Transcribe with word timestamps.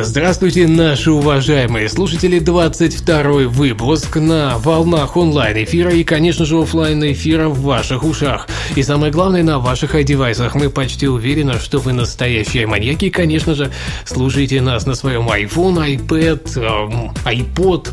Здравствуйте, 0.00 0.68
наши 0.68 1.10
уважаемые 1.10 1.88
слушатели, 1.88 2.38
22 2.38 3.48
выпуск 3.48 4.16
на 4.16 4.56
волнах 4.58 5.16
онлайн-эфира 5.16 5.90
и, 5.92 6.04
конечно 6.04 6.44
же, 6.44 6.60
офлайн 6.60 7.02
эфира 7.12 7.48
в 7.48 7.62
ваших 7.62 8.04
ушах. 8.04 8.46
И 8.76 8.82
самое 8.82 9.12
главное, 9.12 9.42
на 9.42 9.58
ваших 9.58 9.94
i-девайсах. 9.96 10.54
Мы 10.54 10.70
почти 10.70 11.08
уверены, 11.08 11.54
что 11.58 11.78
вы 11.78 11.92
настоящие 11.92 12.66
маньяки 12.66 13.06
и, 13.06 13.10
конечно 13.10 13.54
же, 13.54 13.72
слушаете 14.04 14.60
нас 14.60 14.86
на 14.86 14.94
своем 14.94 15.28
iPhone, 15.28 15.96
iPad, 15.96 16.58
эм, 16.58 17.12
iPod, 17.24 17.88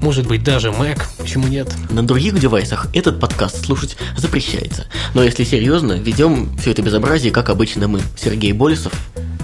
может 0.00 0.26
быть 0.26 0.42
даже 0.44 0.68
Mac, 0.68 1.02
почему 1.18 1.48
нет? 1.48 1.72
На 1.90 2.06
других 2.06 2.38
девайсах 2.38 2.86
этот 2.94 3.20
подкаст 3.20 3.64
слушать 3.64 3.96
запрещается. 4.16 4.86
Но 5.12 5.22
если 5.22 5.44
серьезно, 5.44 5.92
ведем 5.92 6.56
все 6.58 6.70
это 6.70 6.82
безобразие, 6.82 7.32
как 7.32 7.50
обычно 7.50 7.88
мы, 7.88 8.00
Сергей 8.16 8.52
Болесов 8.52 8.92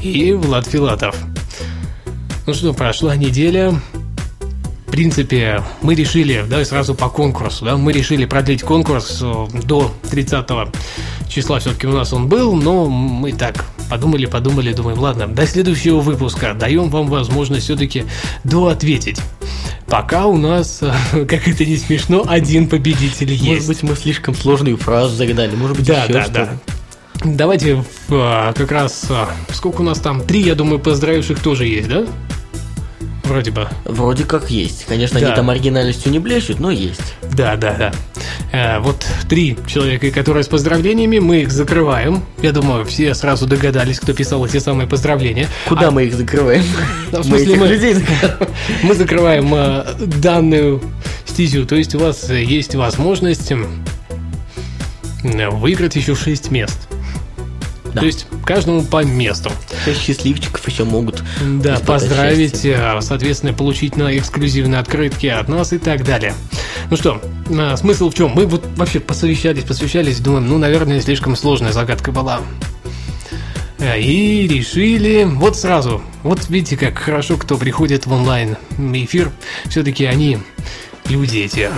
и 0.02 0.32
Влад 0.32 0.66
Филатов. 0.66 1.16
Ну 2.50 2.54
что, 2.54 2.72
прошла 2.72 3.14
неделя. 3.14 3.80
В 4.88 4.90
принципе, 4.90 5.62
мы 5.82 5.94
решили, 5.94 6.44
давай 6.48 6.64
сразу 6.64 6.96
по 6.96 7.08
конкурсу, 7.08 7.64
да, 7.64 7.76
мы 7.76 7.92
решили 7.92 8.24
продлить 8.24 8.62
конкурс 8.62 9.20
э, 9.22 9.46
до 9.62 9.94
30 10.10 10.48
числа 11.28 11.60
все-таки 11.60 11.86
у 11.86 11.92
нас 11.92 12.12
он 12.12 12.26
был, 12.26 12.56
но 12.56 12.86
мы 12.86 13.30
так 13.30 13.64
подумали, 13.88 14.26
подумали, 14.26 14.72
думаем, 14.72 14.98
ладно, 14.98 15.28
до 15.28 15.46
следующего 15.46 16.00
выпуска 16.00 16.52
даем 16.52 16.90
вам 16.90 17.06
возможность 17.06 17.66
все-таки 17.66 18.04
доответить. 18.42 19.20
Пока 19.86 20.26
у 20.26 20.36
нас, 20.36 20.82
как 21.12 21.46
это 21.46 21.64
не 21.64 21.76
смешно, 21.76 22.24
один 22.26 22.68
победитель 22.68 23.30
есть. 23.30 23.44
Может 23.44 23.68
быть, 23.68 23.82
мы 23.84 23.94
слишком 23.94 24.34
сложную 24.34 24.76
фразу 24.76 25.14
загадали, 25.14 25.54
может 25.54 25.76
быть, 25.76 25.86
да, 25.86 26.02
еще 26.02 26.12
да, 26.14 26.24
что 26.24 26.32
да. 26.32 26.48
Давайте 27.22 27.84
а, 28.10 28.52
как 28.54 28.72
раз, 28.72 29.06
сколько 29.52 29.82
у 29.82 29.84
нас 29.84 30.00
там, 30.00 30.22
три, 30.22 30.40
я 30.42 30.56
думаю, 30.56 30.80
поздравивших 30.80 31.38
тоже 31.40 31.66
есть, 31.66 31.88
да? 31.88 32.06
Вроде 33.30 33.52
бы. 33.52 33.68
Вроде 33.84 34.24
как 34.24 34.50
есть. 34.50 34.86
Конечно, 34.86 35.20
Да. 35.20 35.26
они 35.28 35.36
там 35.36 35.50
оригинальностью 35.50 36.10
не 36.10 36.18
блещут, 36.18 36.58
но 36.58 36.72
есть. 36.72 37.14
Да, 37.32 37.54
да, 37.54 37.74
да. 37.78 37.92
Э, 38.52 38.80
вот 38.80 39.06
три 39.28 39.56
человека, 39.68 40.10
которые 40.10 40.42
с 40.42 40.48
поздравлениями, 40.48 41.20
мы 41.20 41.42
их 41.42 41.52
закрываем. 41.52 42.24
Я 42.42 42.50
думаю, 42.50 42.84
все 42.84 43.14
сразу 43.14 43.46
догадались, 43.46 44.00
кто 44.00 44.12
писал 44.14 44.44
эти 44.44 44.58
самые 44.58 44.88
поздравления. 44.88 45.46
Куда 45.68 45.92
мы 45.92 46.06
их 46.06 46.14
закрываем? 46.14 46.64
Да, 47.12 47.18
в 47.22 47.28
Мы 47.28 47.38
смысле, 47.38 47.56
мы- 47.56 47.68
людей 47.68 47.94
закрываем. 47.94 48.48
Мы 48.82 48.94
закрываем 48.96 49.54
э, 49.54 49.84
данную 50.20 50.82
стезю, 51.24 51.66
то 51.66 51.76
есть 51.76 51.94
у 51.94 52.00
вас 52.00 52.28
есть 52.30 52.74
возможность 52.74 53.52
выиграть 55.22 55.94
еще 55.96 56.16
6 56.16 56.50
мест. 56.50 56.88
Да. 57.92 58.00
То 58.00 58.06
есть 58.06 58.26
каждому 58.44 58.82
по 58.82 59.04
месту. 59.04 59.50
Шесть 59.84 60.02
счастливчиков 60.02 60.66
еще 60.68 60.84
могут 60.84 61.22
Да, 61.44 61.78
поздравить, 61.78 62.64
э, 62.64 62.98
соответственно, 63.00 63.52
получить 63.52 63.96
на 63.96 64.16
эксклюзивные 64.16 64.80
открытки 64.80 65.26
от 65.26 65.48
нас 65.48 65.72
и 65.72 65.78
так 65.78 66.04
далее. 66.04 66.34
Ну 66.90 66.96
что, 66.96 67.20
э, 67.48 67.76
смысл 67.76 68.10
в 68.10 68.14
чем? 68.14 68.30
Мы 68.30 68.46
вот 68.46 68.64
вообще 68.76 69.00
посовещались, 69.00 69.64
посвящались, 69.64 70.20
думаем, 70.20 70.48
ну, 70.48 70.58
наверное, 70.58 71.00
слишком 71.00 71.36
сложная 71.36 71.72
загадка 71.72 72.12
была. 72.12 72.40
Э, 73.78 73.98
И 74.00 74.46
решили, 74.46 75.24
вот 75.24 75.56
сразу, 75.56 76.02
вот 76.22 76.48
видите, 76.48 76.76
как 76.76 76.98
хорошо, 76.98 77.36
кто 77.36 77.56
приходит 77.56 78.06
в 78.06 78.12
онлайн 78.12 78.56
эфир, 78.78 79.30
все-таки 79.68 80.04
они 80.04 80.38
люди 81.08 81.38
эти, 81.38 81.70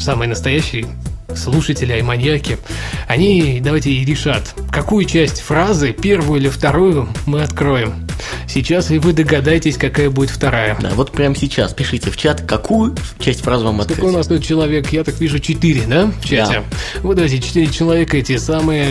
самые 0.00 0.28
настоящие 0.28 0.86
слушатели 1.36 1.98
и 1.98 2.02
маньяки, 2.02 2.58
они 3.06 3.60
давайте 3.62 3.90
и 3.90 4.04
решат, 4.04 4.54
какую 4.70 5.04
часть 5.04 5.40
фразы, 5.40 5.92
первую 5.92 6.40
или 6.40 6.48
вторую, 6.48 7.08
мы 7.26 7.42
откроем. 7.42 8.06
Сейчас 8.48 8.90
и 8.90 8.98
вы 8.98 9.12
догадаетесь, 9.12 9.76
какая 9.76 10.08
будет 10.08 10.30
вторая. 10.30 10.76
Да, 10.80 10.90
вот 10.94 11.12
прямо 11.12 11.36
сейчас 11.36 11.74
пишите 11.74 12.10
в 12.10 12.16
чат, 12.16 12.42
какую 12.42 12.94
часть 13.18 13.42
фразы 13.42 13.64
вам 13.64 13.80
открыть. 13.80 13.98
Сколько 13.98 14.14
у 14.14 14.16
нас 14.16 14.26
тут 14.28 14.44
человек? 14.44 14.92
Я 14.92 15.04
так 15.04 15.18
вижу, 15.20 15.38
четыре, 15.38 15.82
да, 15.86 16.06
в 16.06 16.24
чате? 16.24 16.62
Вот 17.02 17.16
давайте, 17.16 17.40
четыре 17.40 17.68
человека, 17.68 18.16
эти 18.16 18.36
самые... 18.36 18.88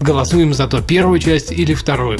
Голосуем 0.00 0.54
за 0.54 0.66
то, 0.66 0.80
первую 0.80 1.18
часть 1.18 1.52
или 1.52 1.74
вторую. 1.74 2.18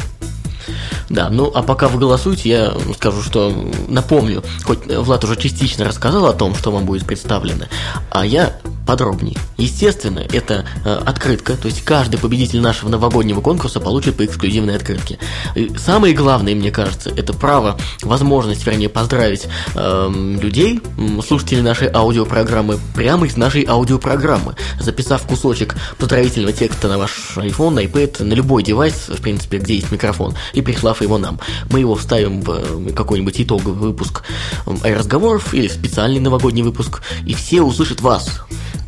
Да, 1.08 1.30
ну 1.30 1.50
а 1.54 1.62
пока 1.62 1.88
вы 1.88 1.98
голосуете, 1.98 2.48
я 2.50 2.74
скажу, 2.94 3.22
что 3.22 3.70
напомню, 3.88 4.44
хоть 4.64 4.86
Влад 4.86 5.24
уже 5.24 5.36
частично 5.36 5.86
рассказал 5.86 6.26
о 6.26 6.34
том, 6.34 6.54
что 6.54 6.70
вам 6.70 6.84
будет 6.84 7.06
представлено, 7.06 7.64
а 8.10 8.26
я 8.26 8.58
подробнее. 8.90 9.36
Естественно, 9.56 10.18
это 10.18 10.64
э, 10.84 11.00
открытка, 11.06 11.56
то 11.56 11.68
есть 11.68 11.84
каждый 11.84 12.18
победитель 12.18 12.60
нашего 12.60 12.88
новогоднего 12.88 13.40
конкурса 13.40 13.78
получит 13.78 14.16
по 14.16 14.24
эксклюзивной 14.24 14.74
открытке. 14.74 15.20
И 15.54 15.70
самое 15.78 16.12
главное, 16.12 16.56
мне 16.56 16.72
кажется, 16.72 17.08
это 17.08 17.32
право, 17.32 17.78
возможность, 18.02 18.66
вернее, 18.66 18.88
поздравить 18.88 19.46
эм, 19.76 20.40
людей, 20.40 20.80
слушателей 21.24 21.62
нашей 21.62 21.88
аудиопрограммы, 21.88 22.80
прямо 22.96 23.26
из 23.26 23.36
нашей 23.36 23.64
аудиопрограммы, 23.64 24.56
записав 24.80 25.22
кусочек 25.22 25.76
поздравительного 25.96 26.52
текста 26.52 26.88
на 26.88 26.98
ваш 26.98 27.36
iPhone, 27.36 27.70
на 27.70 27.84
iPad, 27.84 28.24
на 28.24 28.32
любой 28.32 28.64
девайс, 28.64 29.08
в 29.08 29.22
принципе, 29.22 29.58
где 29.58 29.76
есть 29.76 29.92
микрофон, 29.92 30.34
и 30.52 30.62
прислав 30.62 31.00
его 31.00 31.16
нам. 31.16 31.38
Мы 31.70 31.78
его 31.78 31.94
вставим 31.94 32.40
в 32.40 32.50
э, 32.50 32.92
какой-нибудь 32.92 33.40
итоговый 33.40 33.90
выпуск 33.90 34.24
э, 34.66 34.94
разговоров 34.96 35.54
или 35.54 35.68
специальный 35.68 36.18
новогодний 36.18 36.64
выпуск, 36.64 37.02
и 37.24 37.34
все 37.34 37.62
услышат 37.62 38.00
вас. 38.00 38.40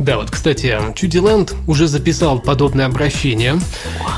Да, 0.03 0.17
вот, 0.17 0.33
кстати, 0.33 0.77
Чудиленд 0.97 1.55
уже 1.69 1.87
записал 1.87 2.41
подобное 2.41 2.87
обращение, 2.87 3.61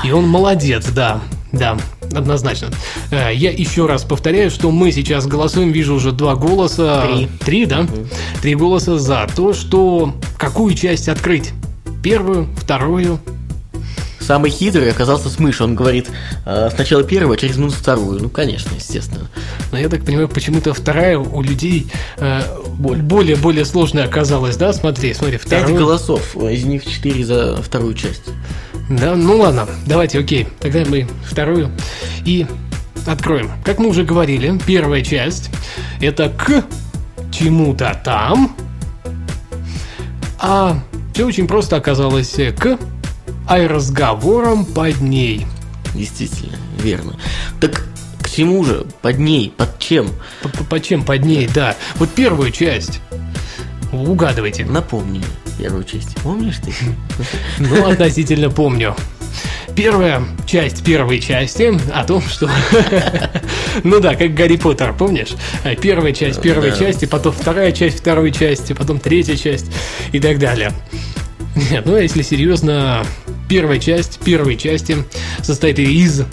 и 0.03 0.11
он 0.11 0.27
молодец, 0.27 0.87
да, 0.87 1.21
да, 1.51 1.77
однозначно. 2.11 2.69
Э, 3.11 3.31
Я 3.31 3.51
еще 3.51 3.85
раз 3.85 4.03
повторяю, 4.03 4.49
что 4.49 4.71
мы 4.71 4.91
сейчас 4.91 5.27
голосуем, 5.27 5.71
вижу 5.71 5.93
уже 5.93 6.11
два 6.11 6.35
голоса. 6.35 7.03
Три. 7.05 7.27
Три, 7.39 7.65
да? 7.67 7.85
Три 8.41 8.55
голоса 8.55 8.97
за 8.97 9.27
то, 9.35 9.53
что 9.53 10.15
какую 10.39 10.73
часть 10.73 11.07
открыть? 11.07 11.51
Первую, 12.01 12.47
вторую, 12.57 13.19
Самый 14.25 14.49
хитрый 14.49 14.89
оказался 14.89 15.29
Смыш, 15.29 15.61
он 15.61 15.75
говорит 15.75 16.09
э, 16.47 16.69
сначала 16.73 17.03
первую, 17.03 17.35
а 17.35 17.37
через 17.37 17.57
минуту 17.57 17.75
вторую. 17.75 18.23
Ну, 18.23 18.29
конечно, 18.29 18.73
естественно. 18.73 19.29
Но 19.71 19.77
я 19.77 19.87
так 19.87 20.03
понимаю, 20.03 20.27
почему-то 20.27 20.73
вторая 20.73 21.19
у 21.19 21.43
людей 21.43 21.91
э, 22.17 22.41
более 22.77 23.35
более 23.35 23.65
сложная 23.65 24.05
оказалась, 24.05 24.57
да? 24.57 24.73
Смотри, 24.73 25.13
смотри, 25.13 25.37
Пять 25.37 25.63
вторую. 25.63 25.77
голосов, 25.77 26.35
из 26.35 26.63
них 26.65 26.85
четыре 26.85 27.25
за 27.25 27.61
вторую 27.61 27.93
часть. 27.93 28.23
Да, 28.89 29.15
ну 29.15 29.37
ладно, 29.37 29.67
давайте, 29.87 30.19
окей. 30.19 30.47
Тогда 30.59 30.83
мы 30.87 31.07
вторую 31.25 31.71
и 32.25 32.45
откроем. 33.07 33.51
Как 33.63 33.79
мы 33.79 33.87
уже 33.87 34.03
говорили, 34.03 34.59
первая 34.65 35.01
часть 35.03 35.49
это 36.01 36.29
к 36.29 36.63
чему-то 37.31 37.99
там, 38.03 38.55
а 40.39 40.79
все 41.13 41.25
очень 41.25 41.47
просто 41.47 41.75
оказалось 41.77 42.37
э, 42.37 42.51
к 42.51 42.77
ай 43.47 43.67
разговорам 43.67 44.65
под 44.65 45.01
ней. 45.01 45.45
Действительно, 45.93 46.57
верно. 46.77 47.15
Так 47.61 47.85
чему 48.35 48.63
же? 48.63 48.85
Под 49.01 49.17
ней? 49.17 49.53
Под 49.55 49.79
чем? 49.79 50.09
Под 50.69 50.83
чем 50.83 51.03
под 51.03 51.23
ней, 51.23 51.47
да. 51.53 51.75
Вот 51.95 52.09
первую 52.09 52.51
часть. 52.51 52.99
Угадывайте. 53.91 54.65
Напомни 54.65 55.21
первую 55.57 55.83
часть. 55.83 56.15
Помнишь 56.21 56.57
ты? 56.63 56.73
Ну, 57.59 57.89
относительно 57.89 58.49
помню. 58.49 58.95
Первая 59.75 60.23
часть 60.45 60.83
первой 60.83 61.19
части 61.19 61.73
о 61.93 62.03
том, 62.03 62.21
что... 62.21 62.49
Ну 63.83 63.99
да, 63.99 64.15
как 64.15 64.33
Гарри 64.33 64.55
Поттер, 64.55 64.93
помнишь? 64.93 65.33
Первая 65.81 66.13
часть 66.13 66.41
первой 66.41 66.77
части, 66.77 67.05
потом 67.05 67.33
вторая 67.33 67.71
часть 67.71 67.99
второй 67.99 68.31
части, 68.31 68.73
потом 68.73 68.99
третья 68.99 69.35
часть 69.35 69.69
и 70.13 70.19
так 70.19 70.39
далее. 70.39 70.71
Нет, 71.71 71.85
ну 71.85 71.95
а 71.95 72.01
если 72.01 72.21
серьезно, 72.21 73.05
первая 73.49 73.79
часть 73.79 74.19
первой 74.19 74.57
части 74.57 74.97
состоит 75.41 75.79
из 75.79 76.23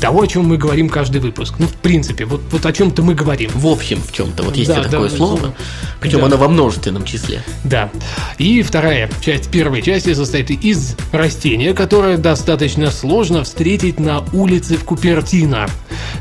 того, 0.00 0.22
о 0.22 0.26
чем 0.26 0.46
мы 0.46 0.56
говорим 0.56 0.88
каждый 0.88 1.20
выпуск. 1.20 1.54
Ну, 1.58 1.66
в 1.66 1.74
принципе, 1.74 2.24
вот, 2.24 2.42
вот 2.50 2.64
о 2.66 2.72
чем-то 2.72 3.02
мы 3.02 3.14
говорим. 3.14 3.50
В 3.54 3.66
общем, 3.66 4.00
в 4.02 4.12
чем-то. 4.12 4.42
Вот 4.42 4.56
есть 4.56 4.68
Да, 4.68 4.82
такое 4.82 5.08
да, 5.08 5.16
слово. 5.16 5.40
да. 5.40 5.52
Причем 6.00 6.20
Да. 6.20 6.26
оно 6.26 6.36
во 6.36 6.48
множественном 6.48 7.04
числе. 7.04 7.42
Да. 7.64 7.90
И 8.38 8.62
вторая 8.62 9.10
часть 9.20 9.50
первой 9.50 9.82
части 9.82 10.12
состоит 10.14 10.50
из 10.50 10.96
растения, 11.12 11.72
которое 11.74 12.18
достаточно 12.18 12.90
сложно 12.90 13.44
встретить 13.44 13.98
на 13.98 14.24
улице 14.32 14.76
в 14.76 14.84
Купертино. 14.84 15.66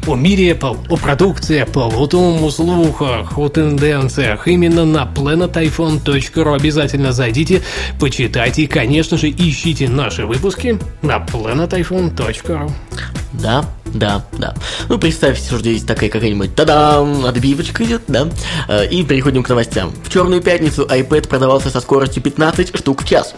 о 0.06 0.14
мире 0.14 0.50
Apple, 0.52 0.78
о 0.88 0.96
продукции 0.96 1.62
Apple, 1.64 1.94
о 1.94 2.06
том 2.06 2.42
о 2.42 3.48
тенденциях 3.48 4.48
именно 4.48 4.84
на 4.84 5.04
planetiphone.ru. 5.04 6.54
Обязательно 6.54 7.12
зайдите, 7.12 7.62
почитайте 7.98 8.62
и, 8.62 8.66
конечно 8.66 9.18
же, 9.18 9.28
ищите 9.30 9.88
наши 9.88 10.26
выпуски 10.26 10.78
на 11.02 11.18
planetiphone.ru. 11.18 12.70
Да, 13.32 13.64
да, 13.86 14.24
да. 14.38 14.54
Ну, 14.88 14.98
представьте, 14.98 15.44
что 15.44 15.58
здесь 15.58 15.82
такая 15.84 16.08
какая-нибудь 16.10 16.54
тадам, 16.54 17.24
отбивочка 17.24 17.84
идет, 17.84 18.02
да? 18.08 18.28
Э, 18.68 18.86
И 18.88 19.04
переходим 19.04 19.42
к 19.42 19.48
новостям. 19.48 19.92
В 20.04 20.10
черную 20.10 20.40
пятницу 20.40 20.86
iPad 20.86 21.28
продавался 21.28 21.70
со 21.70 21.80
скоростью 21.80 22.22
15 22.22 22.76
штук 22.76 23.02
в 23.02 23.08
час. 23.08 23.34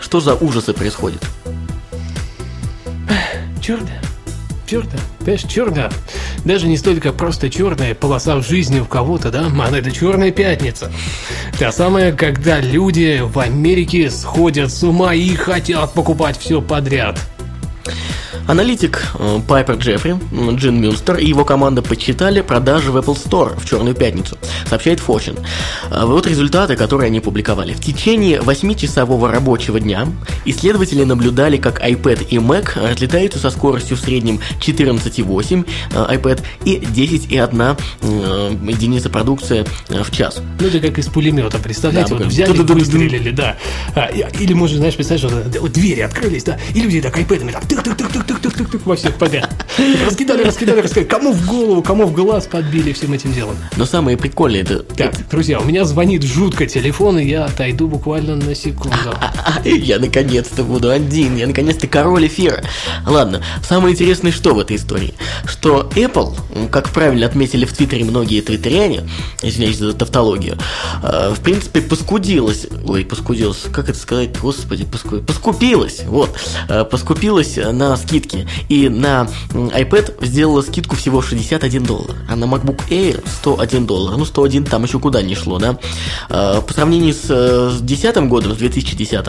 Что 0.00 0.20
за 0.20 0.34
ужасы 0.34 0.72
происходят? 0.72 1.24
Черная. 3.62 4.00
Черная. 4.66 5.00
Понимаешь, 5.26 5.52
черная. 5.52 5.90
Даже 6.44 6.68
не 6.68 6.76
столько 6.76 7.12
просто 7.12 7.50
черная 7.50 7.96
полоса 7.96 8.36
в 8.36 8.46
жизни 8.46 8.78
у 8.78 8.84
кого-то, 8.84 9.32
да? 9.32 9.50
А 9.60 9.76
это 9.76 9.90
черная 9.90 10.30
пятница. 10.30 10.92
Та 11.58 11.72
самая, 11.72 12.12
когда 12.12 12.60
люди 12.60 13.20
в 13.24 13.40
Америке 13.40 14.08
сходят 14.08 14.70
с 14.70 14.84
ума 14.84 15.14
и 15.14 15.34
хотят 15.34 15.92
покупать 15.94 16.38
все 16.38 16.62
подряд. 16.62 17.18
Аналитик 18.46 19.02
э, 19.18 19.40
Пайпер 19.46 19.74
Джеффри, 19.74 20.16
Джин 20.56 20.80
Мюнстер 20.80 21.16
и 21.16 21.26
его 21.26 21.44
команда 21.44 21.82
подсчитали 21.82 22.42
продажи 22.42 22.92
в 22.92 22.96
Apple 22.96 23.16
Store 23.16 23.58
в 23.58 23.68
черную 23.68 23.94
пятницу, 23.94 24.38
сообщает 24.68 25.00
Fortune. 25.00 25.38
А 25.90 26.06
Вот 26.06 26.26
результаты, 26.26 26.76
которые 26.76 27.08
они 27.08 27.20
публиковали. 27.20 27.72
В 27.72 27.80
течение 27.80 28.38
8-часового 28.38 29.30
рабочего 29.32 29.80
дня 29.80 30.06
исследователи 30.44 31.02
наблюдали, 31.02 31.56
как 31.56 31.84
iPad 31.84 32.26
и 32.28 32.36
Mac 32.36 32.78
разлетаются 32.90 33.38
со 33.40 33.50
скоростью 33.50 33.96
в 33.96 34.00
среднем 34.00 34.38
14,8 34.60 35.66
э, 35.92 36.14
iPad 36.16 36.42
и 36.64 36.76
10,1 36.76 37.78
э, 38.02 38.70
единица 38.70 39.10
продукции 39.10 39.64
э, 39.88 40.02
в 40.04 40.10
час. 40.12 40.40
Ну, 40.60 40.68
это 40.68 40.78
как 40.80 40.98
из 40.98 41.06
пулемета, 41.08 41.58
представляете? 41.58 42.10
Да, 42.10 42.16
вот 42.18 42.26
взяли, 42.28 42.46
ту-ду-ду-ду-ду. 42.48 42.78
выстрелили, 42.78 43.30
да. 43.30 43.56
А, 43.94 44.06
и- 44.06 44.24
или, 44.42 44.52
может, 44.52 44.76
знаешь, 44.76 44.94
представляешь, 44.94 45.50
вот, 45.58 45.64
э, 45.64 45.68
двери 45.68 46.00
открылись, 46.02 46.44
да, 46.44 46.58
и 46.74 46.80
люди 46.80 47.00
так 47.00 47.16
айпэдами 47.16 47.50
так 47.50 47.64
тык-тык-тык-тык-тык-тык-тык 48.40 48.82
во 48.84 48.96
всех 48.96 49.14
подряд. 49.14 49.50
Раскидали, 50.06 50.42
раскидали, 50.42 50.80
раскидали. 50.80 51.06
Кому 51.06 51.32
в 51.32 51.46
голову, 51.46 51.82
кому 51.82 52.06
в 52.06 52.12
глаз 52.12 52.46
подбили 52.46 52.92
всем 52.92 53.12
этим 53.12 53.32
делом. 53.32 53.56
Но 53.76 53.84
самое 53.84 54.16
прикольное 54.16 54.62
это... 54.62 54.80
Так, 54.80 55.28
друзья, 55.28 55.60
у 55.60 55.64
меня 55.64 55.84
звонит 55.84 56.22
жутко 56.22 56.66
телефон, 56.66 57.18
и 57.18 57.26
я 57.26 57.44
отойду 57.44 57.88
буквально 57.88 58.36
на 58.36 58.54
секунду. 58.54 58.96
Я 59.64 59.98
наконец-то 59.98 60.62
буду 60.62 60.90
один, 60.90 61.36
я 61.36 61.46
наконец-то 61.46 61.86
король 61.86 62.26
эфира. 62.26 62.62
Ладно, 63.06 63.42
самое 63.66 63.94
интересное 63.94 64.32
что 64.32 64.54
в 64.54 64.58
этой 64.58 64.76
истории? 64.76 65.14
Что 65.44 65.90
Apple, 65.94 66.36
как 66.70 66.90
правильно 66.90 67.26
отметили 67.26 67.64
в 67.64 67.72
Твиттере 67.72 68.04
многие 68.04 68.40
твиттеряне, 68.40 69.08
извиняюсь 69.42 69.78
за 69.78 69.92
тавтологию, 69.92 70.56
э, 71.02 71.34
в 71.34 71.40
принципе 71.40 71.80
поскудилась, 71.80 72.66
ой, 72.86 73.04
поскудилась, 73.04 73.64
как 73.72 73.88
это 73.88 73.98
сказать, 73.98 74.38
господи, 74.38 74.84
поску- 74.84 75.22
поскупилась, 75.22 76.02
вот, 76.06 76.30
э, 76.68 76.84
поскупилась 76.84 77.56
на 77.56 77.96
скидки. 77.96 78.25
И 78.68 78.88
на 78.88 79.28
iPad 79.52 80.24
сделала 80.24 80.62
скидку 80.62 80.96
всего 80.96 81.22
61 81.22 81.82
доллар, 81.84 82.16
а 82.28 82.36
на 82.36 82.44
MacBook 82.44 82.88
Air 82.90 83.22
101 83.40 83.86
доллар. 83.86 84.16
Ну, 84.16 84.24
101 84.24 84.64
там 84.64 84.84
еще 84.84 84.98
куда 84.98 85.22
не 85.22 85.34
шло, 85.34 85.58
да? 85.58 85.78
Э, 86.28 86.60
По 86.66 86.72
сравнению 86.72 87.14
с 87.14 87.24
э, 87.28 87.70
с 87.72 87.80
2010 87.80 88.28
годом, 88.28 88.54
с 88.54 88.56
2010, 88.56 89.26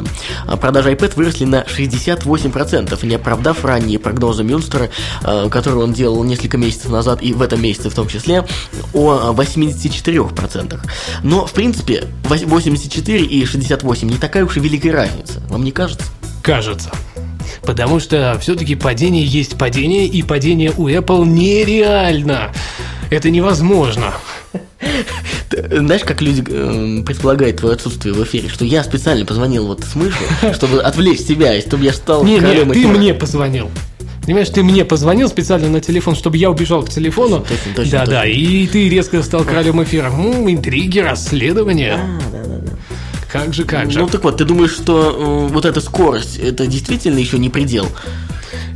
э, 0.48 0.58
продажи 0.58 0.92
iPad 0.92 1.14
выросли 1.16 1.46
на 1.46 1.64
68%, 1.64 3.06
не 3.06 3.16
оправдав 3.16 3.64
ранние 3.66 4.00
прогнозы 4.00 4.44
Мюнстера, 4.44 4.90
э, 5.24 5.50
которые 5.50 5.84
он 5.84 5.94
делал 5.94 6.24
несколько 6.24 6.58
месяцев 6.58 6.90
назад 6.92 7.22
и 7.22 7.34
в 7.34 7.42
этом 7.42 7.62
месяце 7.62 7.90
в 7.90 7.94
том 7.96 8.08
числе, 8.08 8.46
о 8.94 9.34
84%. 9.34 10.80
Но, 11.24 11.46
в 11.46 11.54
принципе, 11.54 12.06
вось- 12.24 12.46
84 12.46 13.24
и 13.26 13.46
68 13.46 14.10
не 14.10 14.18
такая 14.18 14.46
уж 14.46 14.58
и 14.58 14.60
великая 14.60 14.92
разница, 14.92 15.42
вам 15.50 15.64
не 15.64 15.72
кажется? 15.72 16.06
Кажется. 16.42 16.90
Потому 17.64 18.00
что 18.00 18.38
все-таки 18.42 18.76
падение 18.76 19.26
есть 19.26 19.58
падение, 19.58 20.06
и 20.06 20.24
падение 20.24 20.72
у 20.78 20.88
Apple 20.88 21.26
нереально. 21.26 22.52
Это 23.10 23.30
невозможно. 23.30 24.14
Знаешь, 25.50 26.04
как 26.04 26.22
люди 26.22 26.44
э, 26.48 27.04
предполагают 27.04 27.58
твое 27.58 27.76
отсутствие 27.76 28.14
в 28.14 28.24
эфире, 28.24 28.50
что 28.50 28.66
я 28.66 28.84
специально 28.84 29.26
позвонил 29.26 29.66
вот 29.68 29.84
с 29.84 29.96
мышью, 29.96 30.28
чтобы 30.54 30.82
отвлечь 30.82 31.22
себя, 31.22 31.56
и 31.56 31.62
чтобы 31.62 31.86
я 31.86 31.94
стал 31.94 32.24
Не, 32.24 32.40
не, 32.40 32.66
ты 32.66 32.88
мне 32.88 33.14
позвонил. 33.14 33.70
Понимаешь, 34.28 34.50
ты 34.50 34.62
мне 34.62 34.84
позвонил 34.84 35.30
специально 35.30 35.70
на 35.70 35.80
телефон, 35.80 36.14
чтобы 36.14 36.36
я 36.36 36.52
убежал 36.52 36.84
к 36.84 36.90
телефону. 36.90 37.46
Точно, 37.48 37.74
точно, 37.74 37.92
да, 37.92 38.06
да, 38.06 38.22
точно. 38.24 38.34
и 38.34 38.68
ты 38.68 38.90
резко 38.90 39.24
стал 39.24 39.46
королем 39.46 39.82
эфира. 39.82 40.08
М, 40.08 40.52
интриги, 40.52 41.00
расследования. 41.00 41.98
Как 43.38 43.54
же, 43.54 43.64
как 43.66 43.92
же. 43.92 44.00
Ну 44.00 44.08
так 44.08 44.24
вот, 44.24 44.38
ты 44.38 44.46
думаешь, 44.46 44.72
что 44.72 45.48
э, 45.50 45.54
вот 45.54 45.66
эта 45.66 45.82
скорость, 45.82 46.38
это 46.38 46.68
действительно 46.68 47.20
еще 47.20 47.38
не 47.38 47.50
предел? 47.50 47.88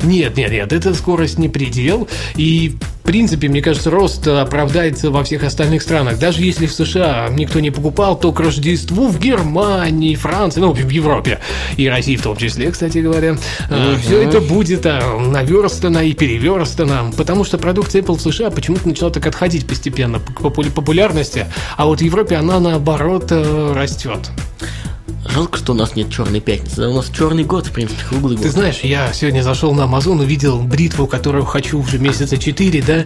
Нет, 0.04 0.36
нет, 0.38 0.52
нет, 0.52 0.74
это 0.74 0.94
скорость 0.94 1.38
не 1.38 1.50
предел. 1.50 2.08
И, 2.36 2.76
принципе, 3.12 3.50
мне 3.50 3.62
кажется, 3.62 3.92
рост 3.92 4.26
оправдается 4.26 5.12
во 5.12 5.26
всех 5.26 5.44
остальных 5.44 5.82
странах. 5.82 6.18
Даже 6.18 6.44
если 6.44 6.66
в 6.66 6.72
США 6.72 7.28
никто 7.30 7.60
не 7.60 7.70
покупал, 7.70 8.18
то 8.18 8.32
к 8.32 8.40
Рождеству 8.40 9.10
в 9.10 9.20
Германии, 9.20 10.16
Франции, 10.16 10.62
ну, 10.62 10.72
в 10.72 10.90
Европе 10.90 11.42
и 11.76 11.90
России 11.90 12.16
в 12.16 12.22
том 12.22 12.38
числе, 12.38 12.72
кстати 12.72 13.00
говоря, 13.00 13.32
mm 13.70 13.98
все 14.02 14.22
это 14.22 14.40
будет 14.40 14.86
а, 14.86 15.20
наверстано 15.20 16.00
и 16.00 16.14
переверстано, 16.14 17.12
потому 17.18 17.44
что 17.44 17.58
продукция 17.58 18.02
Apple 18.02 18.16
в 18.16 18.22
США 18.22 18.50
почему-то 18.50 18.88
начала 18.88 19.12
так 19.12 19.28
отходить 19.28 19.68
постепенно 19.68 20.20
по 20.20 20.50
популярности, 20.50 21.48
а 21.76 21.88
вот 21.88 22.00
в 22.00 22.04
Европе 22.04 22.38
она 22.38 22.62
наоборот 22.62 23.28
э, 23.32 23.74
растет. 23.76 24.32
Жалко, 25.26 25.58
что 25.58 25.74
у 25.74 25.76
нас 25.76 25.96
нет 25.96 26.12
черной 26.12 26.40
пятницы. 26.40 26.88
У 26.88 26.96
нас 26.96 27.10
черный 27.10 27.44
год, 27.44 27.68
в 27.68 27.72
принципе, 27.72 28.04
круглый 28.10 28.36
год. 28.36 28.44
Ты 28.44 28.52
знаешь, 28.52 28.80
я 28.84 29.14
сегодня 29.14 29.42
зашел 29.42 29.74
на 29.74 29.84
Amazon, 29.84 30.20
увидел 30.22 30.60
бритву, 30.60 31.08
которую 31.08 31.46
хочу 31.46 31.80
уже 31.80 32.00
месяца 32.00 32.38
4, 32.38 32.82
да, 32.82 33.06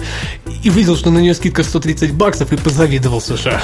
и 0.64 0.70
видел, 0.70 0.96
что 0.96 1.12
на 1.12 1.20
нее 1.20 1.34
скидка 1.34 1.64
130 1.64 2.14
баксов, 2.14 2.54
и 2.54 2.58
позавидовал 2.58 3.22
США. 3.22 3.62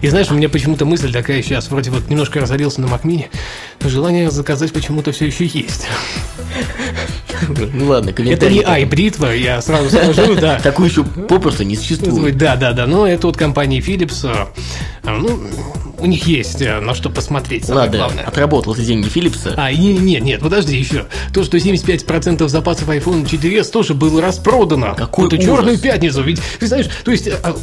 И 0.00 0.08
знаешь, 0.08 0.30
у 0.30 0.34
меня 0.34 0.48
почему-то 0.48 0.84
мысль 0.84 1.12
такая 1.12 1.42
сейчас, 1.42 1.70
вроде 1.70 1.90
вот 1.90 2.08
немножко 2.08 2.40
разорился 2.40 2.80
на 2.80 2.86
Макмине, 2.86 3.30
но 3.80 3.88
желание 3.88 4.30
заказать 4.30 4.72
почему-то 4.72 5.12
все 5.12 5.26
еще 5.26 5.46
есть. 5.46 5.86
Ну 7.48 7.86
ладно, 7.86 8.10
Это 8.10 8.50
не 8.50 8.62
ай-бритва, 8.62 9.26
я 9.34 9.60
сразу 9.60 9.90
скажу, 9.90 10.34
да. 10.36 10.58
Такую 10.58 10.88
еще 10.88 11.04
попросту 11.04 11.64
не 11.64 11.76
существует. 11.76 12.36
Да, 12.38 12.56
да, 12.56 12.72
да, 12.72 12.86
но 12.86 13.06
это 13.06 13.26
вот 13.26 13.36
компания 13.36 13.80
Philips, 13.80 14.26
а, 14.26 14.48
ну, 15.04 15.40
у 15.98 16.06
них 16.06 16.26
есть 16.26 16.60
э, 16.62 16.80
на 16.80 16.94
что 16.94 17.10
посмотреть, 17.10 17.68
Ладно, 17.68 17.98
главное. 17.98 18.24
отработал 18.24 18.74
ты 18.74 18.82
деньги 18.84 19.08
Philips. 19.08 19.54
А, 19.56 19.72
нет, 19.72 20.00
нет, 20.02 20.22
нет, 20.22 20.40
подожди 20.40 20.76
еще. 20.76 21.06
То, 21.32 21.44
что 21.44 21.56
75% 21.56 22.46
запасов 22.48 22.88
iPhone 22.88 23.24
4s 23.24 23.70
тоже 23.70 23.94
было 23.94 24.20
распродано. 24.20 24.94
Какой 24.96 25.26
Это 25.26 25.38
черную 25.38 25.78
пятницу. 25.78 26.22
Ведь, 26.22 26.40
ты 26.58 26.66
знаешь, 26.66 26.88
то 27.04 27.10
есть, 27.10 27.28
а, 27.28 27.56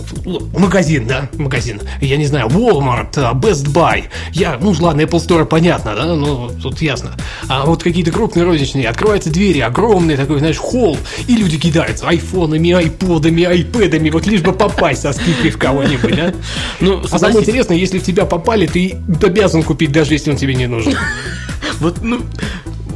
магазин, 0.57 1.07
да, 1.07 1.29
магазин, 1.37 1.81
я 2.01 2.17
не 2.17 2.25
знаю, 2.25 2.47
Walmart, 2.47 3.13
Best 3.39 3.67
Buy. 3.73 4.05
Я, 4.31 4.57
ну, 4.59 4.73
ладно, 4.79 5.01
Apple 5.01 5.25
Store 5.25 5.45
понятно, 5.45 5.95
да, 5.95 6.05
ну, 6.05 6.49
тут 6.61 6.81
ясно. 6.81 7.11
А 7.47 7.65
вот 7.65 7.83
какие-то 7.83 8.11
крупные 8.11 8.45
розничные, 8.45 8.87
открываются 8.87 9.29
двери, 9.29 9.59
огромный 9.59 10.17
такой, 10.17 10.39
знаешь, 10.39 10.57
холл, 10.57 10.97
и 11.27 11.35
люди 11.35 11.57
кидаются 11.57 12.07
айфонами, 12.07 12.71
айподами, 12.71 13.43
айпэдами, 13.43 14.09
вот 14.09 14.25
лишь 14.27 14.41
бы 14.41 14.53
попасть 14.53 15.01
со 15.01 15.13
скидкой 15.13 15.51
в 15.51 15.57
кого-нибудь, 15.57 16.15
да? 16.15 16.33
Ну, 16.79 17.01
а 17.09 17.19
самое 17.19 17.39
интересное, 17.41 17.77
если 17.77 17.99
в 17.99 18.03
тебя 18.03 18.22
попали, 18.25 18.67
ты 18.67 18.97
обязан 19.21 19.63
купить, 19.63 19.91
даже 19.91 20.13
если 20.13 20.31
он 20.31 20.37
тебе 20.37 20.55
не 20.55 20.67
нужен. 20.67 20.95
Вот, 21.79 22.01
ну, 22.01 22.21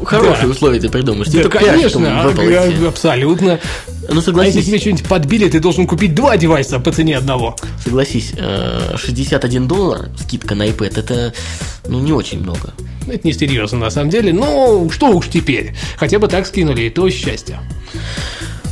хорошие 0.05 0.45
да. 0.45 0.51
условия 0.51 0.79
ты 0.79 0.89
придумаешь. 0.89 1.27
Да, 1.29 1.49
конечно, 1.49 2.23
а, 2.23 2.87
абсолютно. 2.87 3.59
Ну, 4.09 4.21
согласись. 4.21 4.55
А 4.55 4.57
если 4.57 4.69
тебе 4.69 4.79
что-нибудь 4.79 5.07
подбили, 5.07 5.49
ты 5.49 5.59
должен 5.59 5.87
купить 5.87 6.15
два 6.15 6.37
девайса 6.37 6.79
по 6.79 6.91
цене 6.91 7.17
одного. 7.17 7.55
Согласись, 7.83 8.33
61 8.95 9.63
э, 9.63 9.67
доллар 9.67 10.09
скидка 10.19 10.55
на 10.55 10.67
iPad, 10.67 10.99
это, 10.99 11.33
ну, 11.87 11.99
не 11.99 12.13
очень 12.13 12.39
много. 12.41 12.73
Это 13.07 13.27
не 13.27 13.33
серьезно, 13.33 13.79
на 13.79 13.89
самом 13.89 14.09
деле. 14.09 14.33
Но 14.33 14.89
что 14.91 15.09
уж 15.09 15.27
теперь. 15.27 15.73
Хотя 15.97 16.19
бы 16.19 16.27
так 16.27 16.45
скинули, 16.45 16.83
и 16.83 16.89
то 16.89 17.09
счастье. 17.09 17.59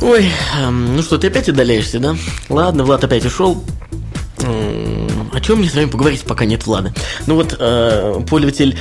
Ой, 0.02 0.30
эм, 0.58 0.96
ну 0.96 1.02
что, 1.02 1.18
ты 1.18 1.28
опять 1.28 1.48
удаляешься, 1.48 1.98
да? 1.98 2.16
Ладно, 2.48 2.84
Влад 2.84 3.02
опять 3.04 3.24
ушел. 3.24 3.62
О 5.36 5.40
чем 5.40 5.58
мне 5.58 5.68
с 5.68 5.74
вами 5.74 5.84
поговорить, 5.84 6.22
пока 6.22 6.46
нет 6.46 6.64
Влада? 6.64 6.94
Ну 7.26 7.34
вот, 7.34 7.54
э, 7.58 8.20
пользователь 8.26 8.78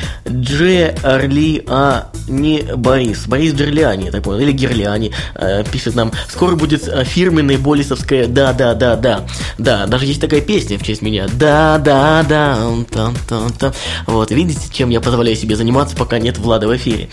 А. 1.68 2.10
Не 2.30 2.62
Борис. 2.78 3.28
Борис 3.28 3.54
Джерлиани, 3.54 4.06
я 4.06 4.12
так 4.12 4.24
понял, 4.24 4.40
или 4.40 4.54
Герляни, 4.54 5.12
э, 5.36 5.66
пишет 5.70 5.96
нам, 5.96 6.14
скоро 6.30 6.56
будет 6.56 6.88
э, 6.88 7.04
фирменная 7.04 7.58
болисовская 7.58 8.28
«Да-да-да-да». 8.28 9.28
Да, 9.58 9.86
даже 9.86 10.06
есть 10.06 10.22
такая 10.22 10.40
песня 10.40 10.80
в 10.80 10.84
честь 10.84 11.02
меня. 11.02 11.28
«Да-да-да». 11.34 12.58
Там-там-там. 12.90 13.74
Вот, 14.08 14.32
видите, 14.32 14.62
чем 14.72 14.90
я 14.92 15.02
позволяю 15.02 15.36
себе 15.36 15.58
заниматься, 15.58 15.96
пока 15.98 16.20
нет 16.20 16.38
Влада 16.38 16.70
в 16.70 16.76
эфире. 16.78 17.10